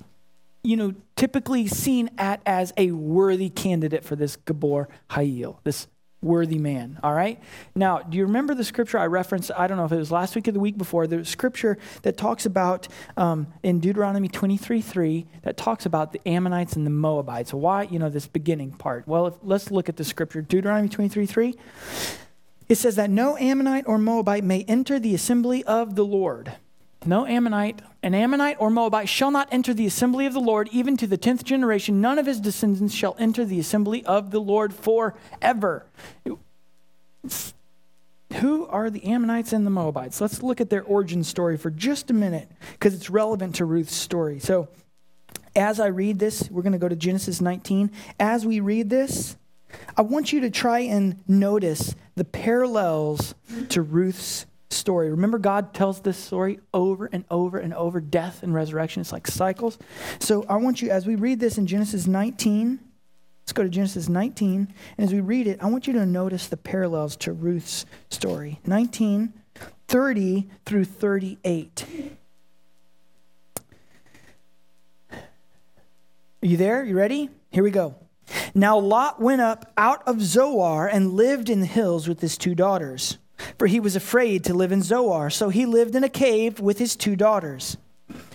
[0.63, 5.89] you know, typically seen at as a worthy candidate for this Gabor Hayil, this
[6.23, 7.01] worthy man.
[7.03, 7.41] All right.
[7.75, 9.51] Now, do you remember the scripture I referenced?
[9.57, 11.09] I don't know if it was last week or the week before.
[11.09, 16.77] The scripture that talks about um, in Deuteronomy 23 3 that talks about the Ammonites
[16.77, 17.53] and the Moabites.
[17.53, 19.07] Why, you know, this beginning part?
[19.09, 20.43] Well, if, let's look at the scripture.
[20.43, 21.55] Deuteronomy 23 3.
[22.73, 26.55] It says that no Ammonite or Moabite may enter the assembly of the Lord.
[27.05, 30.97] No Ammonite, an Ammonite or Moabite shall not enter the assembly of the Lord, even
[30.97, 32.01] to the tenth generation.
[32.01, 35.85] None of his descendants shall enter the assembly of the Lord forever.
[38.37, 40.23] Who are the Ammonites and the Moabites?
[40.23, 43.95] Let's look at their origin story for just a minute because it's relevant to Ruth's
[43.95, 44.39] story.
[44.39, 44.69] So,
[45.55, 47.91] as I read this, we're going to go to Genesis 19.
[48.19, 49.37] As we read this,
[49.97, 53.35] I want you to try and notice the parallels
[53.71, 55.11] to Ruth's story.
[55.11, 59.01] Remember, God tells this story over and over and over death and resurrection.
[59.01, 59.79] It's like cycles.
[60.19, 62.81] So I want you, as we read this in Genesis 19,
[63.43, 64.73] let's go to Genesis 19.
[64.97, 68.61] And as we read it, I want you to notice the parallels to Ruth's story
[68.67, 69.33] 19,
[69.89, 71.87] 30 through 38.
[75.13, 75.19] Are
[76.41, 76.85] you there?
[76.85, 77.31] You ready?
[77.51, 77.95] Here we go.
[78.55, 82.55] Now Lot went up out of Zoar and lived in the hills with his two
[82.55, 83.19] daughters,
[83.59, 85.31] for he was afraid to live in Zoar.
[85.31, 87.77] So he lived in a cave with his two daughters.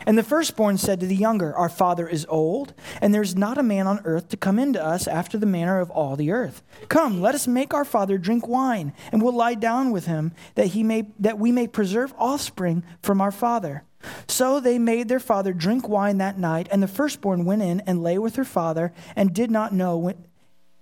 [0.06, 3.58] And the firstborn said to the younger, Our father is old, and there is not
[3.58, 6.64] a man on earth to come into us after the manner of all the earth.
[6.88, 10.68] Come, let us make our father drink wine, and we'll lie down with him, that
[10.68, 13.84] he may that we may preserve offspring from our father.
[14.28, 18.04] So they made their father drink wine that night, and the firstborn went in and
[18.04, 20.26] lay with her father, and did not know when,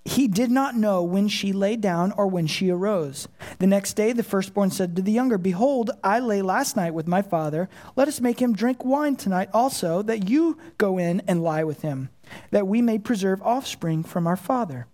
[0.07, 3.27] he did not know when she lay down or when she arose.
[3.57, 7.07] The next day, the firstborn said to the younger, Behold, I lay last night with
[7.07, 7.69] my father.
[7.95, 11.81] Let us make him drink wine tonight also, that you go in and lie with
[11.81, 12.09] him,
[12.51, 14.85] that we may preserve offspring from our father.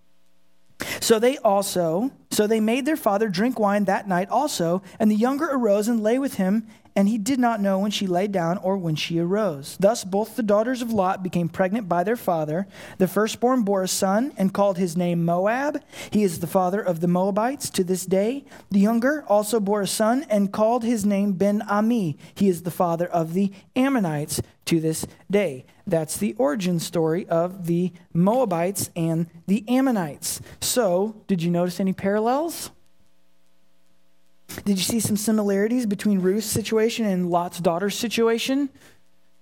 [1.02, 5.16] So they also, so they made their father drink wine that night also, and the
[5.16, 8.58] younger arose and lay with him, and he did not know when she lay down
[8.58, 9.78] or when she arose.
[9.80, 12.68] Thus both the daughters of Lot became pregnant by their father.
[12.98, 15.82] The firstborn bore a son and called his name Moab.
[16.10, 18.46] He is the father of the Moabites to this day.
[18.70, 22.18] The younger also bore a son and called his name Ben Ami.
[22.36, 25.66] He is the father of the Ammonites to this day.
[25.88, 30.42] That's the origin story of the Moabites and the Ammonites.
[30.62, 32.72] So, did you notice any parallels?
[34.66, 38.70] Did you see some similarities between Ruth's situation and Lot's daughter's situation?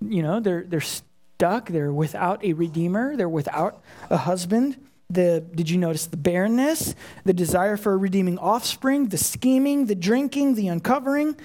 [0.02, 4.78] You know, they're, they're stuck, they're without a redeemer, they're without a husband.
[5.10, 6.94] The, did you notice the barrenness,
[7.24, 11.36] the desire for a redeeming offspring, the scheming, the drinking, the uncovering?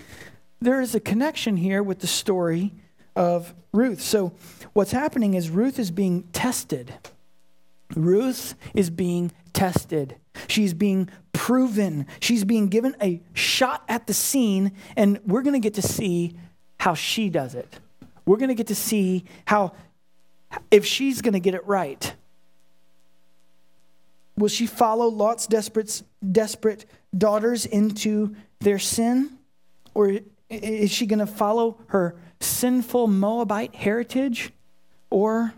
[0.61, 2.73] There is a connection here with the story
[3.17, 4.01] of Ruth.
[4.01, 4.33] So,
[4.73, 6.95] what's happening is Ruth is being tested.
[7.97, 10.17] Ruth is being tested.
[10.49, 12.07] She's being proven.
[12.21, 16.39] She's being given a shot at the scene, and we're going to get to see
[16.81, 17.79] how she does it.
[18.25, 19.73] We're going to get to see how,
[20.71, 22.15] if she's going to get it right.
[24.39, 29.39] Will she follow Lot's desperate, desperate daughters into their sin?
[29.93, 30.19] Or
[30.49, 34.51] is she going to follow her sinful Moabite heritage?
[35.11, 35.53] Or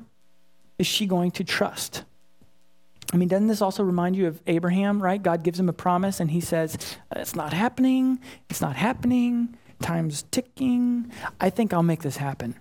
[0.78, 2.04] is she going to trust?
[3.12, 5.22] I mean, doesn't this also remind you of Abraham, right?
[5.22, 6.76] God gives him a promise and he says,
[7.14, 8.18] uh, It's not happening.
[8.50, 9.56] It's not happening.
[9.80, 11.10] Time's ticking.
[11.40, 12.56] I think I'll make this happen.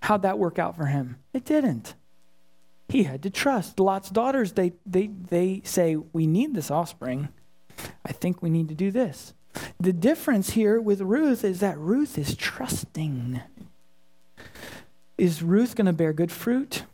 [0.00, 1.16] How'd that work out for him?
[1.32, 1.94] It didn't.
[2.88, 3.80] He had to trust.
[3.80, 7.28] Lot's daughters, they, they, they say, We need this offspring.
[8.04, 9.34] I think we need to do this.
[9.80, 13.40] The difference here with Ruth is that Ruth is trusting.
[15.18, 16.84] Is Ruth going to bear good fruit?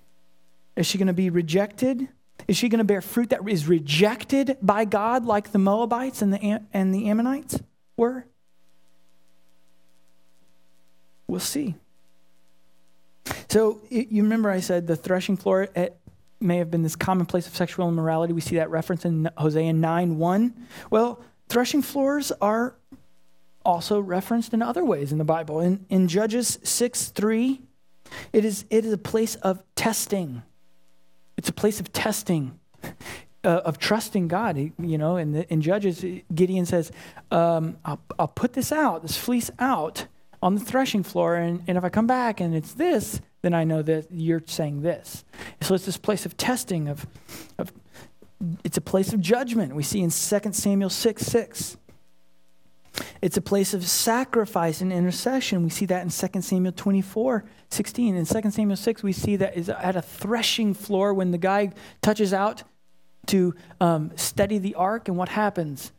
[0.76, 2.08] Is she going to be rejected?
[2.48, 6.32] Is she going to bear fruit that is rejected by God like the Moabites and
[6.32, 7.60] the, and the Ammonites
[7.96, 8.26] were?
[11.26, 11.74] We'll see.
[13.48, 15.68] So you remember I said the threshing floor
[16.40, 18.32] may have been this common place of sexual immorality.
[18.32, 20.66] We see that reference in Hosea 9 1.
[20.90, 22.74] Well, threshing floors are
[23.64, 25.60] also referenced in other ways in the Bible.
[25.60, 27.60] In, in Judges 6 3,
[28.32, 30.42] it is, it is a place of testing.
[31.36, 32.58] It's a place of testing,
[33.44, 34.56] uh, of trusting God.
[34.56, 36.92] You know, in, the, in Judges, Gideon says,
[37.30, 40.06] um, I'll, I'll put this out, this fleece out
[40.42, 43.64] on the threshing floor, and, and if I come back and it's this, then I
[43.64, 45.24] know that you're saying this.
[45.60, 47.06] So it's this place of testing, of,
[47.58, 47.72] of
[48.64, 49.74] it's a place of judgment.
[49.74, 51.76] We see in 2 Samuel 6 6.
[53.20, 55.62] It's a place of sacrifice and intercession.
[55.62, 58.16] We see that in 2 Samuel 24, 16.
[58.16, 61.72] In 2 Samuel 6, we see that is at a threshing floor when the guy
[62.02, 62.64] touches out
[63.26, 65.92] to um, steady the ark, and what happens?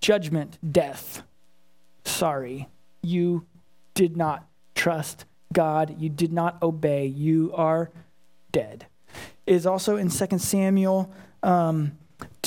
[0.00, 1.22] Judgment, death.
[2.04, 2.68] Sorry,
[3.02, 3.46] you
[3.94, 5.96] did not trust God.
[5.98, 7.06] You did not obey.
[7.06, 7.90] You are
[8.52, 8.86] dead.
[9.46, 11.12] It is also in 2 Samuel
[11.42, 11.96] um,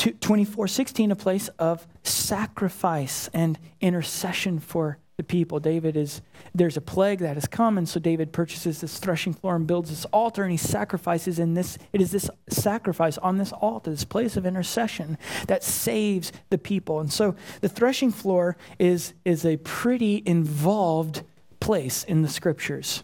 [0.01, 5.59] 24 16 a place of sacrifice and intercession for the people.
[5.59, 6.21] David is,
[6.55, 9.91] there's a plague that has come, and so David purchases this threshing floor and builds
[9.91, 11.77] this altar, and he sacrifices in this.
[11.93, 16.99] It is this sacrifice on this altar, this place of intercession that saves the people.
[16.99, 21.23] And so the threshing floor is, is a pretty involved
[21.59, 23.03] place in the scriptures.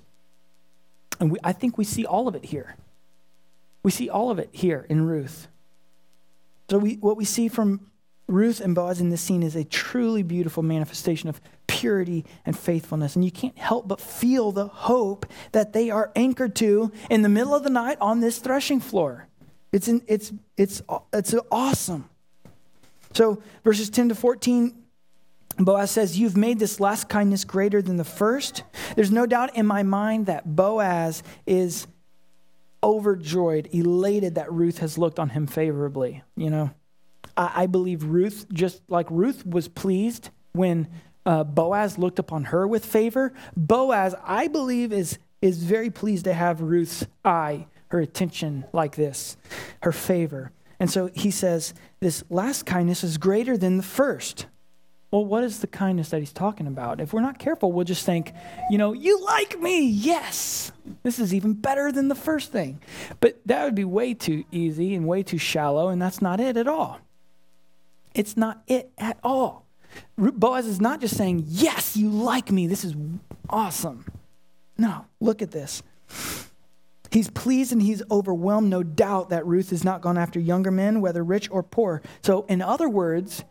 [1.19, 2.77] And we, I think we see all of it here.
[3.83, 5.47] We see all of it here in Ruth.
[6.69, 7.91] So we, what we see from
[8.27, 13.15] Ruth and Boaz in this scene is a truly beautiful manifestation of purity and faithfulness.
[13.15, 17.29] And you can't help but feel the hope that they are anchored to in the
[17.29, 19.27] middle of the night on this threshing floor.
[19.71, 20.81] It's, in, it's, it's,
[21.13, 22.09] it's awesome.
[23.13, 24.75] So, verses 10 to 14,
[25.59, 28.63] Boaz says, You've made this last kindness greater than the first.
[28.95, 31.87] There's no doubt in my mind that Boaz is
[32.83, 36.23] overjoyed, elated that Ruth has looked on him favorably.
[36.35, 36.71] You know,
[37.35, 40.87] I, I believe Ruth, just like Ruth was pleased when
[41.25, 46.33] uh, Boaz looked upon her with favor, Boaz, I believe, is, is very pleased to
[46.33, 49.37] have Ruth's eye, her attention like this,
[49.83, 50.51] her favor.
[50.79, 54.45] And so he says, This last kindness is greater than the first.
[55.09, 56.99] Well, what is the kindness that he's talking about?
[56.99, 58.33] If we're not careful, we'll just think,
[58.69, 59.87] you know, you like me.
[59.87, 60.73] Yes.
[61.03, 62.81] This is even better than the first thing.
[63.21, 66.57] But that would be way too easy and way too shallow, and that's not it
[66.57, 66.99] at all.
[68.13, 69.65] It's not it at all.
[70.17, 72.67] Boaz is not just saying, yes, you like me.
[72.67, 72.93] This is
[73.49, 74.05] awesome.
[74.77, 75.83] No, look at this.
[77.11, 80.99] He's pleased and he's overwhelmed, no doubt, that Ruth has not gone after younger men,
[80.99, 82.01] whether rich or poor.
[82.21, 83.45] So, in other words,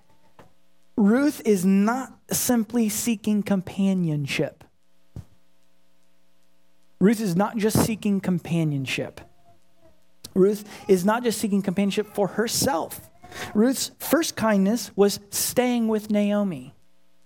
[0.97, 4.65] Ruth is not simply seeking companionship.
[6.99, 9.21] Ruth is not just seeking companionship.
[10.35, 13.11] Ruth is not just seeking companionship for herself.
[13.55, 16.75] Ruth's first kindness was staying with Naomi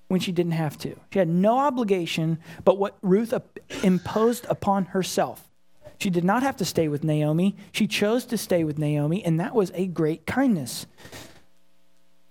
[0.09, 0.97] when she didn't have to.
[1.13, 3.33] She had no obligation but what Ruth
[3.85, 5.49] imposed upon herself.
[5.99, 7.57] She did not have to stay with Naomi.
[7.71, 10.87] She chose to stay with Naomi, and that was a great kindness.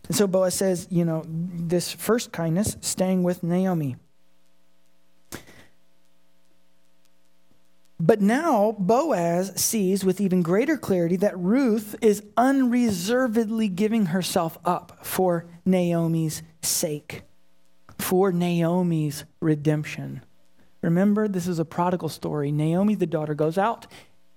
[0.10, 3.96] And so Boaz says, you know, this first kindness, staying with Naomi.
[8.00, 15.06] But now Boaz sees with even greater clarity that Ruth is unreservedly giving herself up
[15.06, 17.22] for Naomi's sake,
[18.00, 20.24] for Naomi's redemption.
[20.82, 22.52] Remember, this is a prodigal story.
[22.52, 23.86] Naomi, the daughter, goes out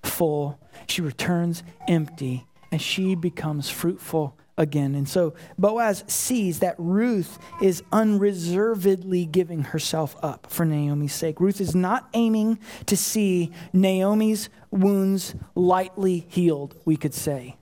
[0.02, 4.94] full, she returns empty, and she becomes fruitful again.
[4.94, 11.40] And so Boaz sees that Ruth is unreservedly giving herself up for Naomi's sake.
[11.40, 17.56] Ruth is not aiming to see Naomi's wounds lightly healed, we could say.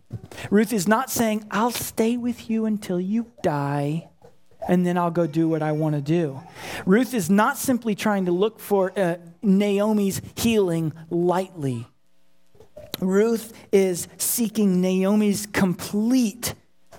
[0.50, 4.08] Ruth is not saying, I'll stay with you until you die.
[4.68, 6.40] And then I'll go do what I want to do.
[6.84, 11.86] Ruth is not simply trying to look for uh, Naomi's healing lightly.
[13.00, 16.54] Ruth is seeking Naomi's complete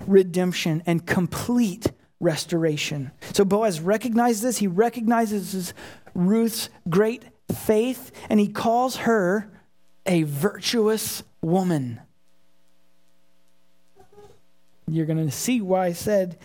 [0.07, 3.11] redemption and complete restoration.
[3.33, 4.57] So Boaz recognizes this.
[4.57, 5.73] He recognizes
[6.13, 9.51] Ruth's great faith, and he calls her
[10.05, 11.99] a virtuous woman.
[14.87, 16.37] You're going to see why I said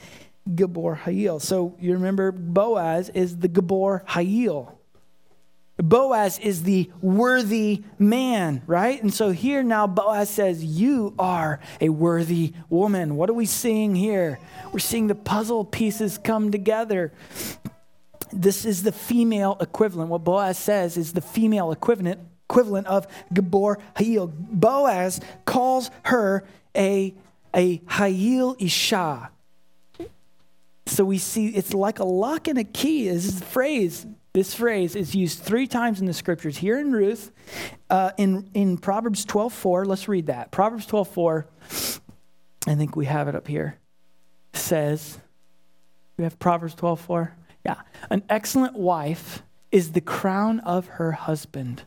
[0.55, 1.41] Gabor Hayil.
[1.41, 4.76] So you remember Boaz is the Gabor Hayil.
[5.79, 9.01] Boaz is the worthy man, right?
[9.03, 13.17] And so here now Boaz says, You are a worthy woman.
[13.17, 14.39] What are we seeing here?
[14.73, 17.13] We're seeing the puzzle pieces come together.
[18.33, 20.11] This is the female equivalent.
[20.11, 24.33] What Boaz says is the female equivalent, equivalent of Gabor Hayil.
[24.35, 27.15] Boaz calls her a,
[27.55, 29.31] a Hayil Isha.
[30.87, 33.09] So we see it's like a lock and a key.
[33.09, 34.07] This is the phrase
[34.37, 36.59] this phrase is used three times in the scriptures.
[36.59, 37.33] Here in Ruth,
[37.89, 40.51] uh, in, in Proverbs 12.4, let's read that.
[40.51, 41.47] Proverbs 12.4,
[42.67, 43.79] I think we have it up here,
[44.53, 45.17] says,
[46.19, 47.31] we have Proverbs 12.4?
[47.65, 47.77] Yeah.
[48.11, 51.85] An excellent wife is the crown of her husband.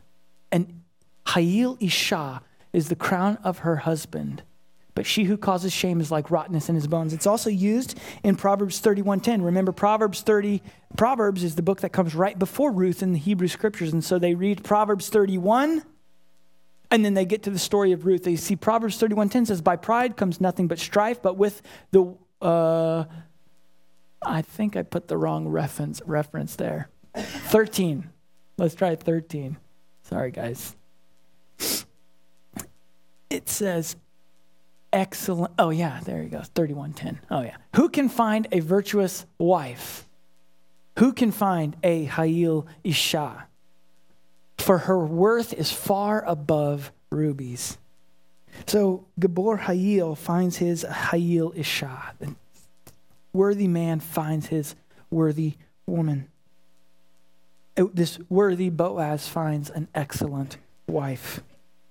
[0.50, 0.82] And
[1.26, 2.42] Hayil Isha
[2.72, 4.42] is the crown of her husband
[4.94, 7.12] but she who causes shame is like rottenness in his bones.
[7.12, 9.42] It's also used in Proverbs 31:10.
[9.42, 10.62] Remember Proverbs 30
[10.96, 14.18] Proverbs is the book that comes right before Ruth in the Hebrew scriptures and so
[14.18, 15.82] they read Proverbs 31
[16.90, 18.24] and then they get to the story of Ruth.
[18.24, 21.62] They see Proverbs 31:10 says by pride comes nothing but strife, but with
[21.92, 23.04] the uh,
[24.22, 26.88] I think I put the wrong reference reference there.
[27.14, 28.08] 13.
[28.58, 29.56] Let's try 13.
[30.02, 30.76] Sorry guys.
[33.30, 33.96] It says
[34.92, 35.52] excellent.
[35.58, 36.42] Oh, yeah, there you go.
[36.42, 37.20] 3110.
[37.30, 37.56] Oh, yeah.
[37.76, 40.06] Who can find a virtuous wife?
[40.98, 43.46] Who can find a Hayil Isha?
[44.58, 47.78] For her worth is far above rubies.
[48.66, 52.14] So Gabor Hayil finds his Hayil Isha.
[52.18, 52.34] The
[53.32, 54.74] worthy man finds his
[55.10, 55.54] worthy
[55.86, 56.28] woman.
[57.76, 61.42] Oh, this worthy Boaz finds an excellent wife.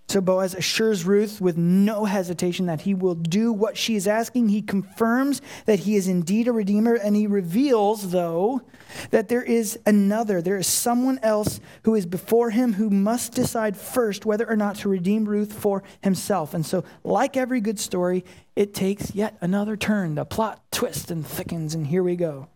[0.10, 4.50] So Boaz assures Ruth with no hesitation that he will do what she is asking.
[4.50, 8.64] He confirms that he is indeed a redeemer, and he reveals, though,
[9.12, 10.42] that there is another.
[10.42, 14.78] There is someone else who is before him who must decide first whether or not
[14.78, 16.56] to redeem Ruth for himself.
[16.56, 20.16] And so, like every good story, it takes yet another turn.
[20.16, 22.48] The plot twists and thickens, and here we go.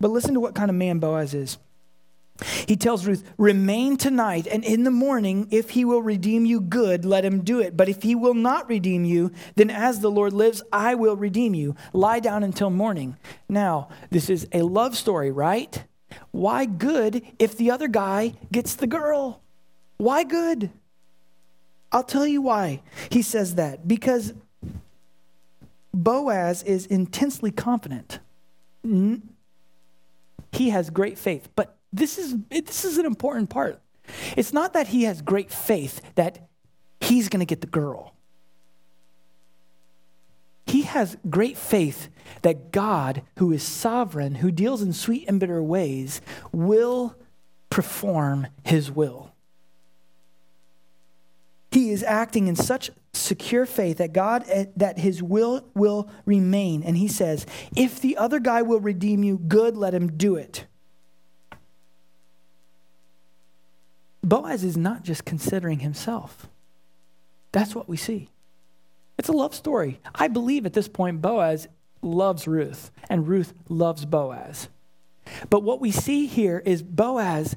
[0.00, 1.56] But listen to what kind of man Boaz is.
[2.66, 7.04] He tells Ruth, Remain tonight, and in the morning, if he will redeem you, good,
[7.04, 7.76] let him do it.
[7.76, 11.54] But if he will not redeem you, then as the Lord lives, I will redeem
[11.54, 11.76] you.
[11.92, 13.16] Lie down until morning.
[13.48, 15.84] Now, this is a love story, right?
[16.30, 19.42] Why good if the other guy gets the girl?
[19.98, 20.70] Why good?
[21.92, 23.86] I'll tell you why he says that.
[23.88, 24.34] Because
[25.94, 28.18] Boaz is intensely confident.
[30.52, 33.80] He has great faith, but this is, this is an important part.
[34.36, 36.48] It's not that he has great faith that
[37.00, 38.14] he's going to get the girl.
[40.66, 42.08] He has great faith
[42.42, 46.20] that God, who is sovereign, who deals in sweet and bitter ways,
[46.52, 47.16] will
[47.70, 49.32] perform his will.
[51.70, 56.82] He is acting in such secure faith that God eh, that his will will remain
[56.82, 57.44] and he says,
[57.76, 60.66] "If the other guy will redeem you, good, let him do it."
[64.26, 66.48] Boaz is not just considering himself.
[67.52, 68.28] That's what we see.
[69.16, 70.00] It's a love story.
[70.16, 71.68] I believe at this point Boaz
[72.02, 74.68] loves Ruth and Ruth loves Boaz.
[75.48, 77.54] But what we see here is Boaz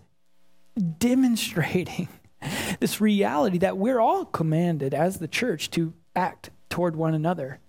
[0.99, 2.07] demonstrating
[2.79, 7.59] this reality that we're all commanded as the church to act toward one another.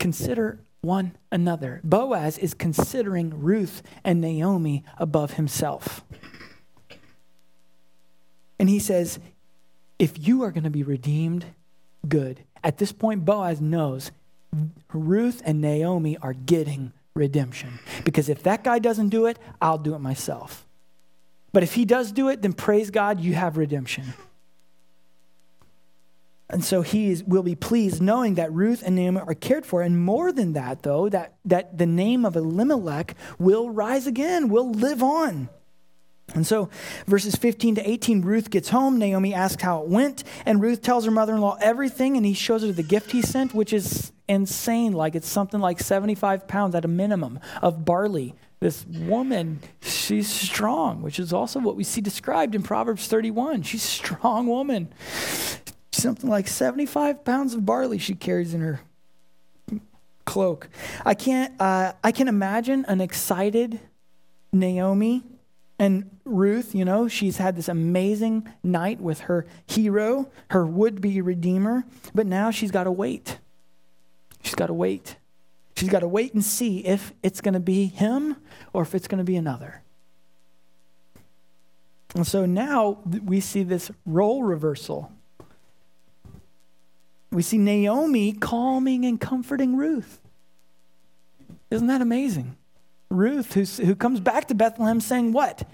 [0.00, 1.80] Consider one another.
[1.84, 6.04] Boaz is considering Ruth and Naomi above himself.
[8.62, 9.18] And he says,
[9.98, 11.46] if you are going to be redeemed,
[12.06, 12.44] good.
[12.62, 14.12] At this point, Boaz knows
[14.92, 17.80] Ruth and Naomi are getting redemption.
[18.04, 20.64] Because if that guy doesn't do it, I'll do it myself.
[21.52, 24.14] But if he does do it, then praise God, you have redemption.
[26.48, 29.82] And so he is, will be pleased knowing that Ruth and Naomi are cared for.
[29.82, 34.70] And more than that, though, that, that the name of Elimelech will rise again, will
[34.70, 35.48] live on.
[36.34, 36.70] And so,
[37.06, 38.98] verses 15 to 18, Ruth gets home.
[38.98, 42.34] Naomi asks how it went, and Ruth tells her mother in law everything, and he
[42.34, 44.92] shows her the gift he sent, which is insane.
[44.92, 48.34] Like it's something like 75 pounds at a minimum of barley.
[48.60, 53.62] This woman, she's strong, which is also what we see described in Proverbs 31.
[53.62, 54.92] She's a strong woman.
[55.90, 58.80] Something like 75 pounds of barley she carries in her
[60.24, 60.68] cloak.
[61.04, 63.80] I can't, uh, I can imagine an excited
[64.52, 65.24] Naomi
[65.82, 71.20] and Ruth, you know, she's had this amazing night with her hero, her would be
[71.20, 73.40] redeemer, but now she's got to wait.
[74.44, 75.16] She's got to wait.
[75.74, 78.36] She's got to wait and see if it's going to be him
[78.72, 79.82] or if it's going to be another.
[82.14, 85.10] And so now we see this role reversal.
[87.32, 90.20] We see Naomi calming and comforting Ruth.
[91.72, 92.56] Isn't that amazing?
[93.12, 95.68] Ruth, who comes back to Bethlehem saying, What?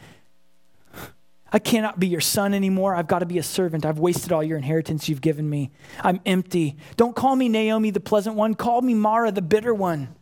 [1.50, 2.94] I cannot be your son anymore.
[2.94, 3.86] I've got to be a servant.
[3.86, 5.70] I've wasted all your inheritance you've given me.
[6.00, 6.76] I'm empty.
[6.96, 8.54] Don't call me Naomi, the pleasant one.
[8.54, 10.14] Call me Mara, the bitter one.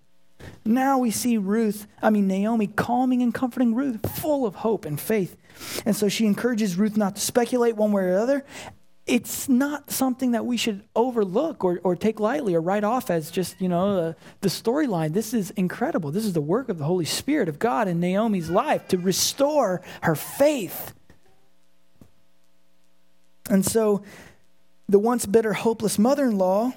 [0.65, 5.01] Now we see Ruth, I mean, Naomi calming and comforting Ruth, full of hope and
[5.01, 5.37] faith.
[5.85, 8.45] And so she encourages Ruth not to speculate one way or the other.
[9.07, 13.31] It's not something that we should overlook or, or take lightly or write off as
[13.31, 15.13] just, you know, uh, the storyline.
[15.13, 16.11] This is incredible.
[16.11, 19.81] This is the work of the Holy Spirit of God in Naomi's life to restore
[20.03, 20.93] her faith
[23.49, 24.03] and so
[24.89, 26.73] the once bitter, hopeless mother in law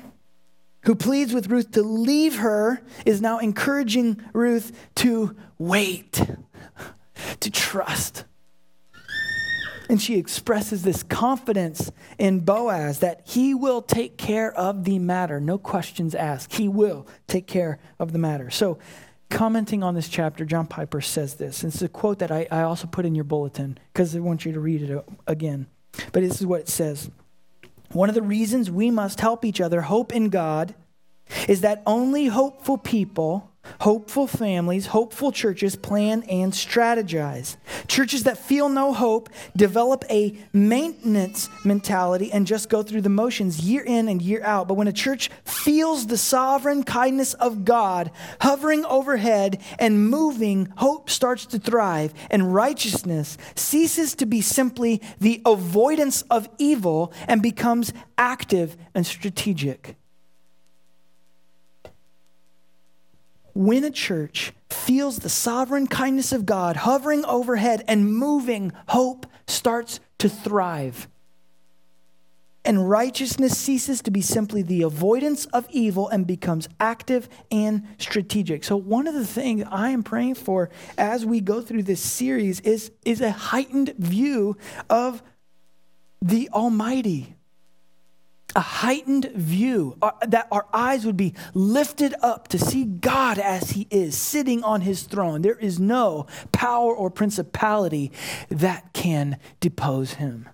[0.86, 6.24] who pleads with Ruth to leave her is now encouraging Ruth to wait,
[7.40, 8.26] to trust.
[9.90, 15.42] And she expresses this confidence in Boaz that he will take care of the matter.
[15.42, 16.54] No questions asked.
[16.54, 18.52] He will take care of the matter.
[18.52, 18.78] So,
[19.30, 21.64] commenting on this chapter, John Piper says this.
[21.64, 24.46] And it's a quote that I, I also put in your bulletin because I want
[24.46, 25.66] you to read it uh, again.
[26.12, 27.10] But this is what it says
[27.92, 30.76] One of the reasons we must help each other hope in God
[31.48, 33.49] is that only hopeful people
[33.82, 37.56] Hopeful families, hopeful churches plan and strategize.
[37.88, 43.62] Churches that feel no hope develop a maintenance mentality and just go through the motions
[43.62, 44.68] year in and year out.
[44.68, 51.10] But when a church feels the sovereign kindness of God hovering overhead and moving, hope
[51.10, 57.94] starts to thrive, and righteousness ceases to be simply the avoidance of evil and becomes
[58.18, 59.99] active and strategic.
[63.54, 70.00] When a church feels the sovereign kindness of God hovering overhead and moving, hope starts
[70.20, 71.08] to thrive.
[72.66, 78.64] And righteousness ceases to be simply the avoidance of evil and becomes active and strategic.
[78.64, 82.60] So, one of the things I am praying for as we go through this series
[82.60, 84.58] is, is a heightened view
[84.90, 85.24] of
[86.22, 87.36] the Almighty,
[88.56, 93.72] a heightened view, uh, that our eyes would be lifted up to see God as
[93.72, 95.42] He is, sitting on His throne.
[95.42, 98.12] There is no power or principality
[98.50, 100.50] that can depose Him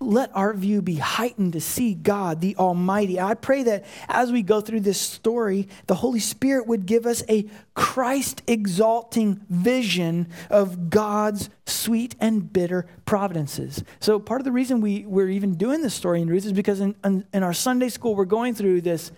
[0.00, 3.18] let our view be heightened to see God, the Almighty.
[3.18, 7.24] I pray that as we go through this story, the Holy Spirit would give us
[7.28, 13.82] a Christ exalting vision of God's sweet and bitter providences.
[14.00, 16.80] So, part of the reason we, we're even doing this story in Ruth is because
[16.80, 19.12] in, in, in our Sunday school, we're going through this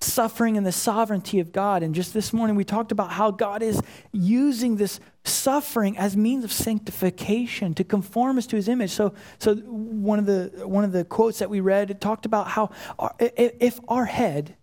[0.00, 1.82] suffering and the sovereignty of God.
[1.82, 3.80] And just this morning, we talked about how God is
[4.12, 8.90] using this suffering as means of sanctification to conform us to his image.
[8.90, 12.48] So, so one, of the, one of the quotes that we read, it talked about
[12.48, 14.54] how our, if our head,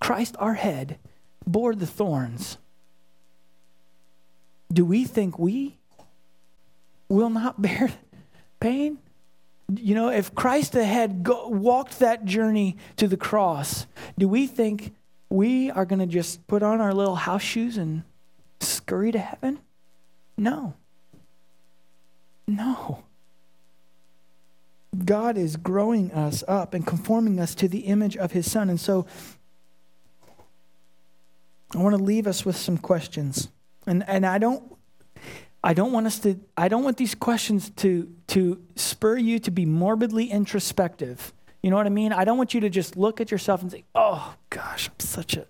[0.00, 0.98] Christ, our head,
[1.46, 2.58] bore the thorns,
[4.72, 5.78] do we think we
[7.08, 7.92] will not bear
[8.60, 8.98] pain?
[9.74, 13.86] You know, if Christ had go, walked that journey to the cross,
[14.16, 14.94] do we think
[15.28, 18.04] we are going to just put on our little house shoes and
[18.60, 19.58] scurry to heaven?
[20.36, 20.74] No.
[22.46, 23.02] No.
[25.04, 28.70] God is growing us up and conforming us to the image of his son.
[28.70, 29.06] And so
[31.74, 33.48] I want to leave us with some questions.
[33.86, 34.75] And and I don't
[35.66, 39.50] I don't want us to I don't want these questions to to spur you to
[39.50, 41.32] be morbidly introspective.
[41.60, 42.12] You know what I mean?
[42.12, 45.36] I don't want you to just look at yourself and say, "Oh gosh, I'm such
[45.36, 45.44] a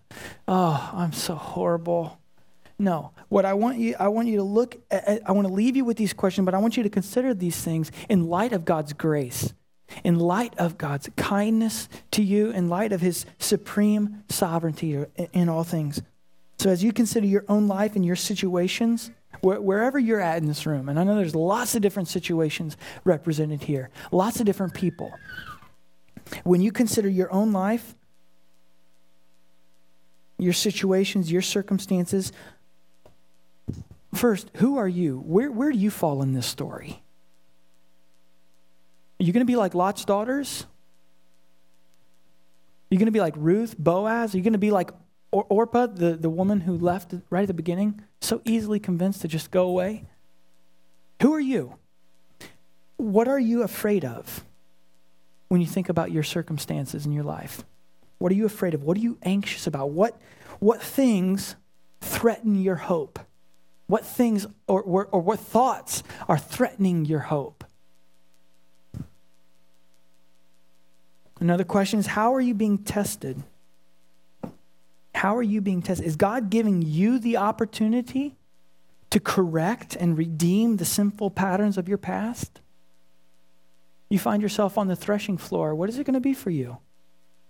[0.48, 2.18] oh, I'm so horrible."
[2.78, 3.12] No.
[3.28, 5.84] What I want you I want you to look at, I want to leave you
[5.84, 8.94] with these questions, but I want you to consider these things in light of God's
[8.94, 9.52] grace.
[10.02, 15.04] In light of God's kindness to you, in light of his supreme sovereignty
[15.34, 16.00] in all things.
[16.58, 19.10] So, as you consider your own life and your situations,
[19.40, 23.62] wherever you're at in this room, and I know there's lots of different situations represented
[23.62, 25.12] here, lots of different people.
[26.44, 27.94] When you consider your own life,
[30.38, 32.32] your situations, your circumstances,
[34.14, 35.20] first, who are you?
[35.20, 37.02] Where, where do you fall in this story?
[39.20, 40.66] Are you going to be like Lot's daughters?
[42.90, 44.34] Are you going to be like Ruth, Boaz?
[44.34, 44.90] Are you going to be like
[45.36, 49.28] or Orpah, the, the woman who left right at the beginning, so easily convinced to
[49.28, 50.04] just go away?
[51.22, 51.74] Who are you?
[52.96, 54.44] What are you afraid of
[55.48, 57.64] when you think about your circumstances in your life?
[58.18, 58.82] What are you afraid of?
[58.82, 59.90] What are you anxious about?
[59.90, 60.20] What,
[60.58, 61.56] what things
[62.00, 63.18] threaten your hope?
[63.86, 67.64] What things or, or, or what thoughts are threatening your hope?
[71.38, 73.42] Another question is how are you being tested?
[75.16, 76.06] How are you being tested?
[76.06, 78.36] Is God giving you the opportunity
[79.08, 82.60] to correct and redeem the sinful patterns of your past?
[84.10, 85.74] You find yourself on the threshing floor.
[85.74, 86.76] What is it going to be for you?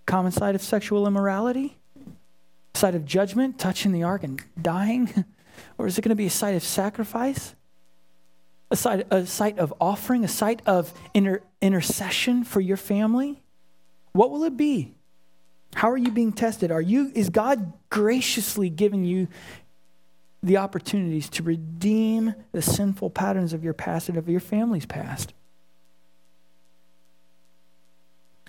[0.05, 1.77] Common side of sexual immorality?
[2.73, 5.25] Side of judgment, touching the ark and dying?
[5.79, 7.55] Or is it going to be a site of sacrifice?
[8.69, 10.23] A site, a site of offering?
[10.23, 13.41] A site of inter, intercession for your family?
[14.11, 14.93] What will it be?
[15.77, 16.71] How are you being tested?
[16.71, 19.27] Are you is God graciously giving you
[20.41, 25.35] the opportunities to redeem the sinful patterns of your past and of your family's past?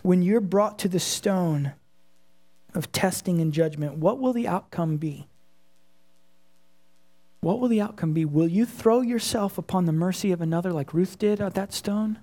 [0.00, 1.74] When you're brought to the stone
[2.74, 5.28] of testing and judgment, what will the outcome be?
[7.40, 8.24] What will the outcome be?
[8.24, 12.20] Will you throw yourself upon the mercy of another like Ruth did at that stone?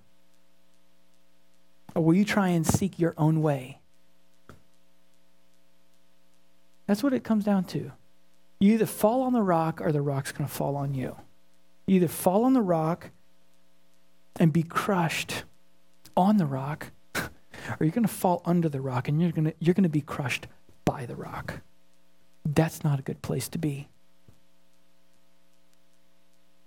[1.93, 3.81] Or will you try and seek your own way?
[6.87, 7.91] That's what it comes down to.
[8.59, 11.15] You either fall on the rock or the rock's going to fall on you.
[11.87, 13.11] You either fall on the rock
[14.39, 15.43] and be crushed
[16.15, 17.29] on the rock, or
[17.79, 20.01] you're going to fall under the rock and you're going to, you're going to be
[20.01, 20.47] crushed
[20.83, 21.61] by the rock.
[22.45, 23.87] That's not a good place to be.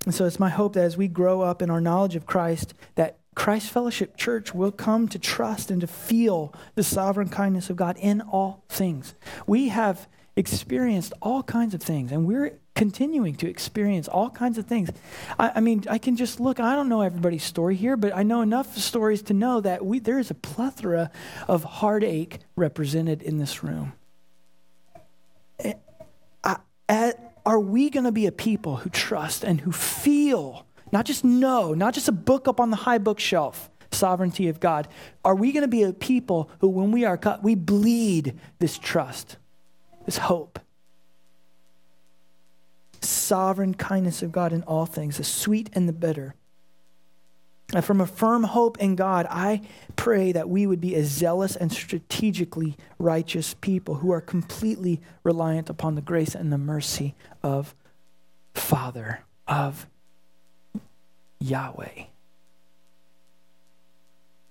[0.05, 2.75] And so it's my hope that as we grow up in our knowledge of Christ,
[2.95, 7.77] that Christ Fellowship Church will come to trust and to feel the sovereign kindness of
[7.77, 9.15] God in all things.
[9.47, 14.67] We have experienced all kinds of things, and we're continuing to experience all kinds of
[14.67, 14.91] things.
[15.39, 18.25] I, I, mean, I can just look, I don't know everybody's story here, but I
[18.25, 21.13] know enough stories to know that we, there is a plethora
[21.47, 23.93] of heartache represented in this room.
[25.61, 25.75] Eh,
[26.43, 27.15] I,
[27.47, 30.67] are we going to be a people who trust and who feel?
[30.93, 34.89] Not just know, not just a book up on the high bookshelf, sovereignty of God.
[35.25, 38.79] Are we going to be a people who, when we are cut, we bleed this
[38.79, 39.37] trust,
[40.07, 40.59] this hope?
[43.01, 46.35] Sovereign kindness of God in all things, the sweet and the bitter.
[47.75, 49.61] And from a firm hope in God, I
[49.95, 55.69] pray that we would be a zealous and strategically righteous people who are completely reliant
[55.69, 57.75] upon the grace and the mercy of
[58.55, 59.87] Father, of
[61.41, 62.05] Yahweh.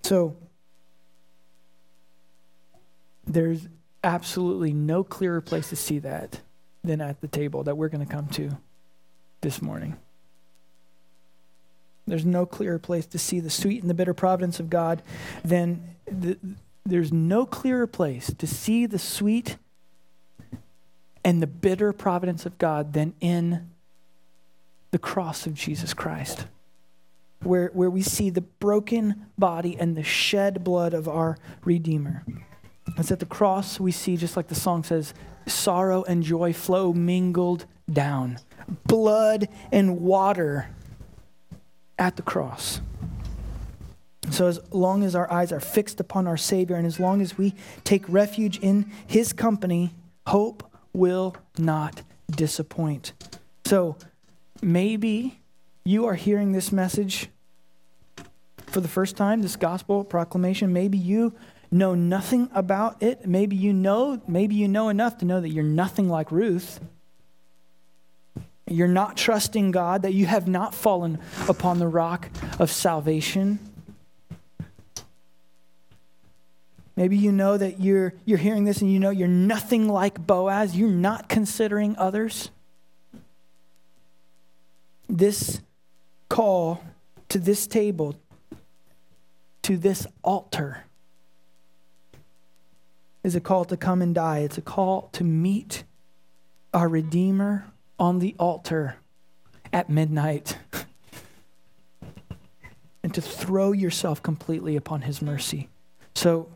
[0.04, 0.36] So,
[3.26, 3.68] there's
[4.04, 6.42] absolutely no clearer place to see that
[6.84, 8.58] than at the table that we're going to come to
[9.42, 9.98] this morning.
[12.08, 15.02] There's no clearer place to see the sweet and the bitter providence of God
[15.44, 16.38] than the,
[16.86, 19.58] there's no clearer place to see the sweet
[21.26, 23.70] and the bitter providence of God than in
[24.92, 26.46] the cross of Jesus Christ,
[27.44, 32.24] where, where we see the broken body and the shed blood of our Redeemer.
[32.98, 35.14] It's at the cross we see, just like the song says,
[35.46, 38.40] sorrow and joy flow mingled down,
[38.86, 40.70] blood and water
[41.98, 42.82] at the cross.
[44.30, 47.38] So, as long as our eyes are fixed upon our Savior and as long as
[47.38, 49.94] we take refuge in His company,
[50.28, 53.14] hope will not disappoint.
[53.66, 53.96] So,
[54.62, 55.40] maybe
[55.88, 57.30] you are hearing this message
[58.66, 60.74] for the first time, this gospel proclamation.
[60.74, 61.34] Maybe you
[61.72, 63.26] know nothing about it.
[63.26, 66.82] Maybe you know, maybe you know enough to know that you're nothing like Ruth.
[68.70, 72.30] You're not trusting God, that you have not fallen upon the rock
[72.60, 73.58] of salvation.
[76.98, 80.76] Maybe you know that you're, you're hearing this and you know you're nothing like Boaz.
[80.76, 82.50] You're not considering others.
[85.08, 85.62] This
[86.30, 86.84] call
[87.30, 88.16] to this table,
[89.64, 90.84] to this altar,
[93.24, 94.40] is a call to come and die.
[94.40, 95.84] It's a call to meet
[96.74, 97.66] our Redeemer
[98.00, 98.98] on the altar
[99.74, 100.58] at midnight
[103.04, 105.70] and to throw yourself completely upon his mercy.
[106.16, 106.50] So,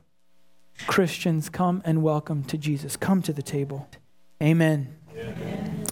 [0.88, 2.96] Christians, come and welcome to Jesus.
[2.96, 3.90] Come to the table.
[4.42, 4.96] Amen.
[5.16, 5.86] Amen.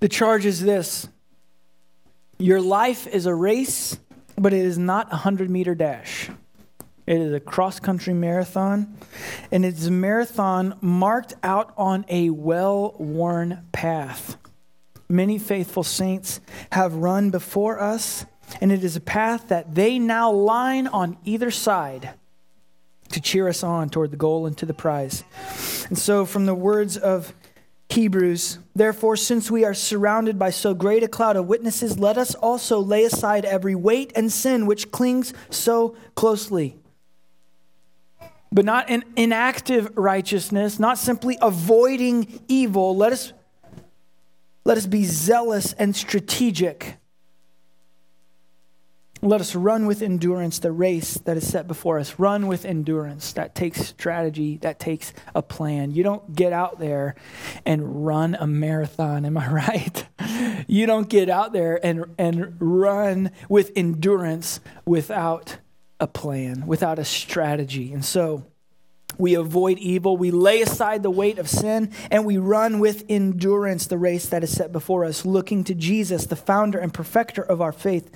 [0.00, 1.08] The charge is this
[2.42, 3.96] Your life is a race,
[4.36, 6.28] but it is not a 100 meter dash.
[7.06, 8.98] It is a cross country marathon,
[9.52, 14.38] and it's a marathon marked out on a well worn path.
[15.08, 16.40] Many faithful saints
[16.72, 18.26] have run before us,
[18.60, 22.14] and it is a path that they now line on either side
[23.10, 25.22] to cheer us on toward the goal and to the prize.
[25.90, 27.34] And so, from the words of
[27.92, 32.34] Hebrews, therefore, since we are surrounded by so great a cloud of witnesses, let us
[32.34, 36.76] also lay aside every weight and sin which clings so closely.
[38.50, 42.96] But not an inactive righteousness, not simply avoiding evil.
[42.96, 43.32] Let us,
[44.64, 46.96] let us be zealous and strategic
[49.22, 52.18] let us run with endurance the race that is set before us.
[52.18, 53.32] Run with endurance.
[53.34, 55.92] That takes strategy, that takes a plan.
[55.92, 57.14] You don't get out there
[57.64, 60.06] and run a marathon, am I right?
[60.66, 65.58] you don't get out there and, and run with endurance without
[66.00, 67.92] a plan, without a strategy.
[67.92, 68.44] And so,
[69.18, 73.86] we avoid evil, we lay aside the weight of sin, and we run with endurance
[73.86, 77.60] the race that is set before us, looking to Jesus, the founder and perfecter of
[77.60, 78.10] our faith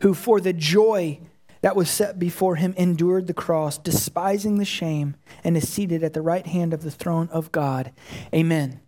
[0.00, 1.20] who for the joy
[1.62, 6.12] that was set before him endured the cross, despising the shame, and is seated at
[6.12, 7.90] the right hand of the throne of God.
[8.34, 8.80] Amen.